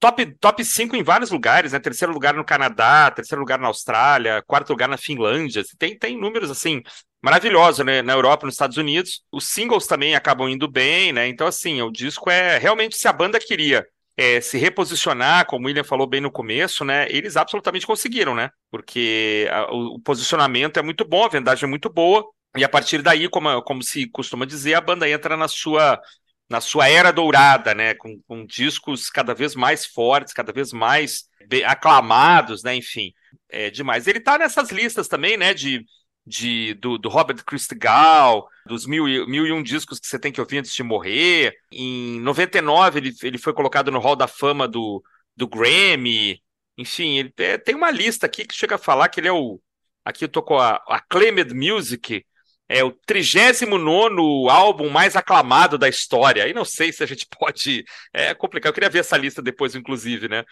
[0.00, 1.78] top, top 5 em vários lugares, né?
[1.78, 5.62] Terceiro lugar no Canadá, terceiro lugar na Austrália, quarto lugar na Finlândia.
[5.78, 6.82] Tem, tem números assim
[7.22, 8.02] maravilhosos, né?
[8.02, 9.22] Na Europa, nos Estados Unidos.
[9.30, 11.28] Os singles também acabam indo bem, né?
[11.28, 13.86] Então, assim, o disco é realmente se a banda queria
[14.16, 17.06] é, se reposicionar, como o William falou bem no começo, né?
[17.10, 18.50] Eles absolutamente conseguiram, né?
[18.70, 22.24] Porque a, o, o, posicionamento é muito bom, a vendagem é muito boa,
[22.56, 26.00] e a partir daí, como, como se costuma dizer, a banda entra na sua
[26.48, 31.24] na sua era dourada, né, com, com discos cada vez mais fortes, cada vez mais
[31.66, 33.12] aclamados, né, enfim,
[33.48, 34.06] é demais.
[34.06, 35.84] Ele tá nessas listas também, né, de
[36.26, 40.40] de, do, do Robert Christgau, dos mil, mil e um discos que você tem que
[40.40, 41.54] ouvir antes de morrer.
[41.70, 45.02] Em 99, ele, ele foi colocado no Hall da Fama do,
[45.36, 46.42] do Grammy.
[46.76, 49.60] Enfim, ele é, tem uma lista aqui que chega a falar que ele é o.
[50.04, 52.24] Aqui eu tô com a, a Acclaimed Music,
[52.68, 56.44] é o 39 álbum mais aclamado da história.
[56.44, 57.84] Aí não sei se a gente pode.
[58.12, 58.70] É complicado.
[58.70, 60.44] Eu queria ver essa lista depois, inclusive, né?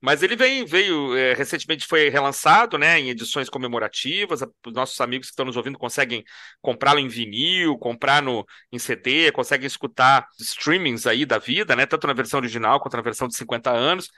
[0.00, 4.42] Mas ele vem, veio, é, recentemente foi relançado, né, em edições comemorativas.
[4.66, 6.22] Os nossos amigos que estão nos ouvindo conseguem
[6.60, 12.06] comprá-lo em vinil, comprar no, em CD, conseguem escutar streamings aí da vida, né, tanto
[12.06, 14.10] na versão original quanto na versão de 50 anos.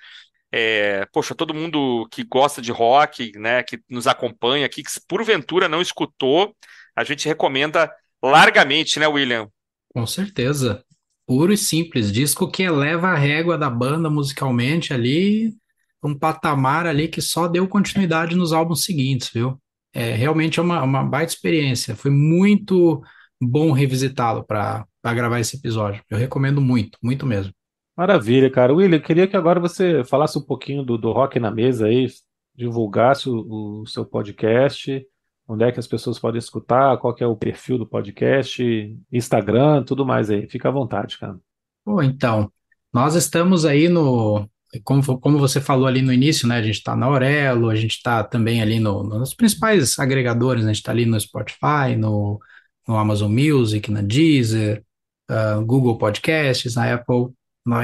[0.51, 5.69] É, poxa, todo mundo que gosta de rock, né, que nos acompanha aqui, que porventura
[5.69, 6.57] não escutou,
[6.97, 7.91] a gente recomenda
[8.23, 9.49] largamente, né, William?
[9.95, 10.85] Com certeza.
[11.25, 15.55] Puro e simples, disco que eleva a régua da banda musicalmente ali
[16.03, 19.61] um patamar ali que só deu continuidade nos álbuns seguintes, viu?
[19.93, 21.97] É, realmente é uma, uma baita experiência.
[21.97, 23.03] Foi muito
[23.41, 26.03] bom revisitá-lo para gravar esse episódio.
[26.11, 27.53] Eu recomendo muito, muito mesmo.
[27.97, 28.73] Maravilha, cara.
[28.73, 32.07] William, queria que agora você falasse um pouquinho do, do Rock na Mesa aí,
[32.55, 35.05] divulgasse o, o, seu podcast,
[35.49, 38.63] onde é que as pessoas podem escutar, qual é o perfil do podcast,
[39.11, 40.47] Instagram, tudo mais aí.
[40.47, 41.41] Fica à vontade, cara.
[41.85, 42.53] Bom, então,
[42.93, 44.49] nós estamos aí no,
[44.85, 46.59] como, como você falou ali no início, né?
[46.59, 50.71] A gente está na Aurelo, a gente está também ali no, nos principais agregadores, né,
[50.71, 52.39] a gente está ali no Spotify, no,
[52.87, 54.85] no Amazon Music, na Deezer,
[55.31, 57.29] uh, Google Podcasts, na Apple.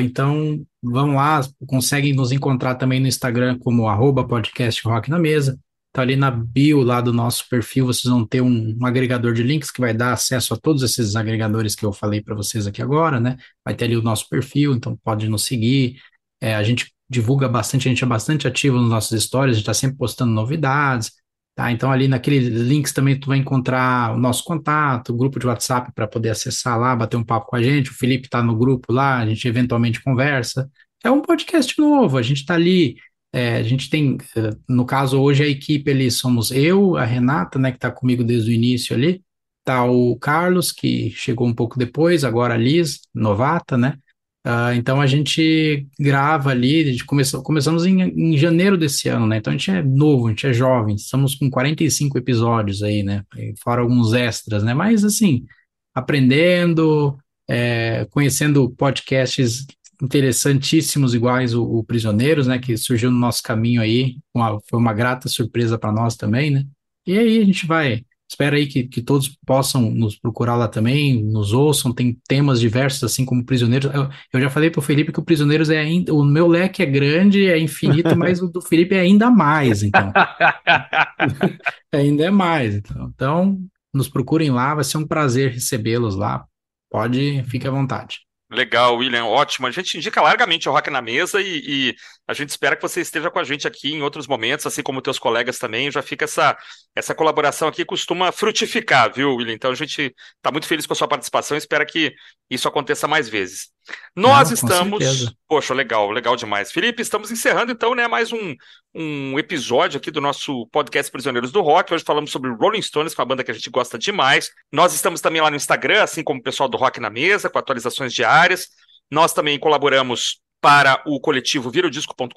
[0.00, 5.58] Então, vão lá, conseguem nos encontrar também no Instagram como arroba podcast rock na mesa.
[5.92, 9.42] Tá ali na bio lá do nosso perfil, vocês vão ter um, um agregador de
[9.42, 12.82] links que vai dar acesso a todos esses agregadores que eu falei para vocês aqui
[12.82, 13.36] agora, né?
[13.64, 16.00] Vai ter ali o nosso perfil, então pode nos seguir,
[16.40, 19.62] é, a gente divulga bastante, a gente é bastante ativo nas nossas histórias, a gente
[19.62, 21.12] está sempre postando novidades,
[21.54, 21.70] tá?
[21.70, 25.92] Então ali naqueles links também tu vai encontrar o nosso contato, o grupo de WhatsApp
[25.94, 28.92] para poder acessar lá, bater um papo com a gente, o Felipe está no grupo
[28.92, 30.70] lá, a gente eventualmente conversa.
[31.02, 32.96] É um podcast novo, a gente está ali,
[33.32, 37.58] é, a gente tem, é, no caso hoje a equipe ali somos eu, a Renata,
[37.58, 39.22] né, que está comigo desde o início ali,
[39.64, 43.98] tá o Carlos, que chegou um pouco depois, agora a Liz, novata, né?
[44.46, 49.26] Uh, então a gente grava ali, a gente começou, começamos em, em, janeiro desse ano,
[49.26, 49.38] né?
[49.38, 53.24] Então a gente é novo, a gente é jovem, estamos com 45 episódios aí, né?
[53.62, 54.74] Fora alguns extras, né?
[54.74, 55.46] Mas assim,
[55.94, 57.16] aprendendo,
[57.48, 59.66] é, conhecendo podcasts
[60.02, 62.58] interessantíssimos, iguais o, o, Prisioneiros, né?
[62.58, 66.66] Que surgiu no nosso caminho aí, uma, foi uma grata surpresa para nós também, né?
[67.06, 71.22] E aí a gente vai Espero aí que, que todos possam nos procurar lá também,
[71.22, 73.92] nos ouçam, tem temas diversos, assim como Prisioneiros.
[73.94, 76.12] Eu, eu já falei para o Felipe que o Prisioneiros é ainda.
[76.12, 80.12] O meu leque é grande, é infinito, mas o do Felipe é ainda mais, então.
[81.92, 82.76] ainda é mais.
[82.76, 83.12] Então.
[83.14, 83.58] então,
[83.92, 86.44] nos procurem lá, vai ser um prazer recebê-los lá.
[86.90, 88.20] Pode, fique à vontade.
[88.50, 89.66] Legal, William, ótimo.
[89.66, 91.94] A gente indica largamente o Rock na Mesa e, e,
[92.26, 95.02] a gente espera que você esteja com a gente aqui em outros momentos, assim como
[95.02, 95.90] teus colegas também.
[95.90, 96.56] Já fica essa,
[96.94, 99.52] essa colaboração aqui, costuma frutificar, viu, William?
[99.52, 102.14] Então a gente está muito feliz com a sua participação e espera que
[102.48, 103.68] isso aconteça mais vezes.
[104.16, 105.34] Nós Não, estamos.
[105.46, 106.72] Poxa, legal, legal demais.
[106.72, 108.54] Felipe, estamos encerrando então, né, mais um,
[108.94, 111.92] um episódio aqui do nosso podcast Prisioneiros do Rock.
[111.92, 114.50] Hoje falamos sobre Rolling Stones, com a banda que a gente gosta demais.
[114.72, 117.58] Nós estamos também lá no Instagram, assim como o pessoal do Rock na Mesa, com
[117.58, 118.68] atualizações diárias.
[119.10, 122.30] Nós também colaboramos para o coletivo virodisco.com.br,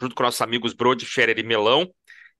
[0.00, 1.88] junto com nossos amigos Brody, Scherer e Melão.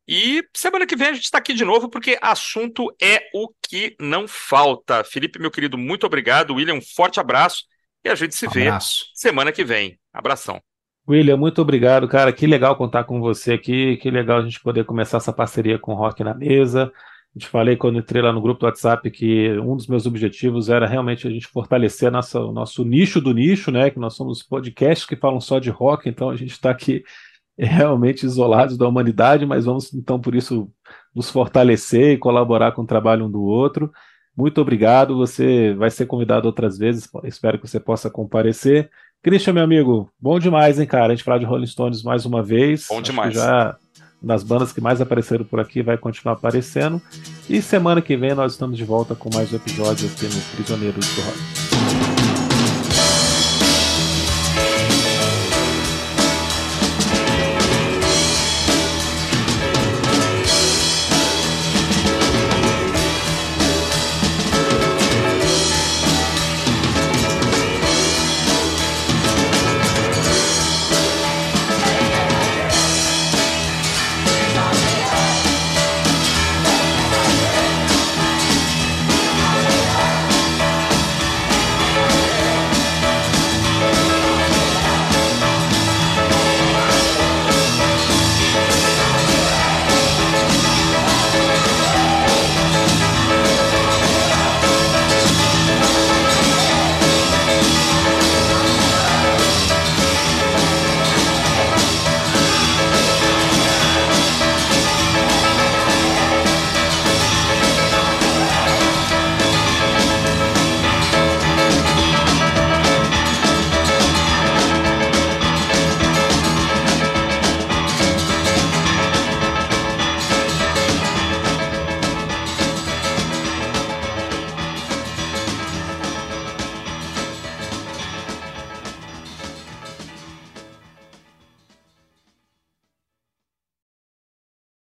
[0.09, 3.95] E semana que vem a gente está aqui de novo, porque assunto é o que
[4.01, 5.05] não falta.
[5.05, 6.57] Felipe, meu querido, muito obrigado.
[6.57, 7.67] William, um forte abraço.
[8.05, 8.69] E a gente se vê
[9.15, 9.97] semana que vem.
[10.13, 10.61] Abração.
[11.09, 12.33] William, muito obrigado, cara.
[12.33, 13.97] Que legal contar com você aqui.
[13.99, 16.93] Que legal a gente poder começar essa parceria com o Rock na Mesa.
[17.39, 20.69] Eu te falei quando entrei lá no grupo do WhatsApp que um dos meus objetivos
[20.69, 23.91] era realmente a gente fortalecer nossa, o nosso nicho do nicho, né?
[23.91, 27.05] Que nós somos podcasts que falam só de rock, então a gente está aqui
[27.57, 30.69] realmente isolados da humanidade, mas vamos então por isso
[31.15, 33.93] nos fortalecer e colaborar com o trabalho um do outro.
[34.37, 38.91] Muito obrigado, você vai ser convidado outras vezes, espero que você possa comparecer.
[39.23, 41.13] Christian, meu amigo, bom demais, hein, cara?
[41.13, 42.87] A gente falar de Rolling Stones mais uma vez.
[42.89, 43.33] Bom demais.
[43.33, 43.77] já
[44.23, 47.01] nas bandas que mais apareceram por aqui vai continuar aparecendo.
[47.49, 51.07] E semana que vem nós estamos de volta com mais um episódio aqui no Prisioneiros
[51.07, 51.98] do Rock.